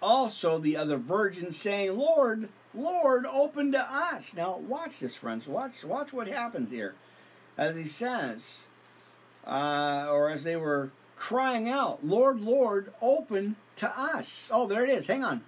[0.00, 4.34] also the other virgins, saying, Lord, Lord, open to us.
[4.34, 5.46] Now watch this, friends.
[5.46, 6.94] Watch, watch what happens here.
[7.58, 8.66] As he says,
[9.46, 14.50] uh, or as they were crying out, Lord, Lord, open to us.
[14.52, 15.06] Oh, there it is.
[15.06, 15.42] Hang on.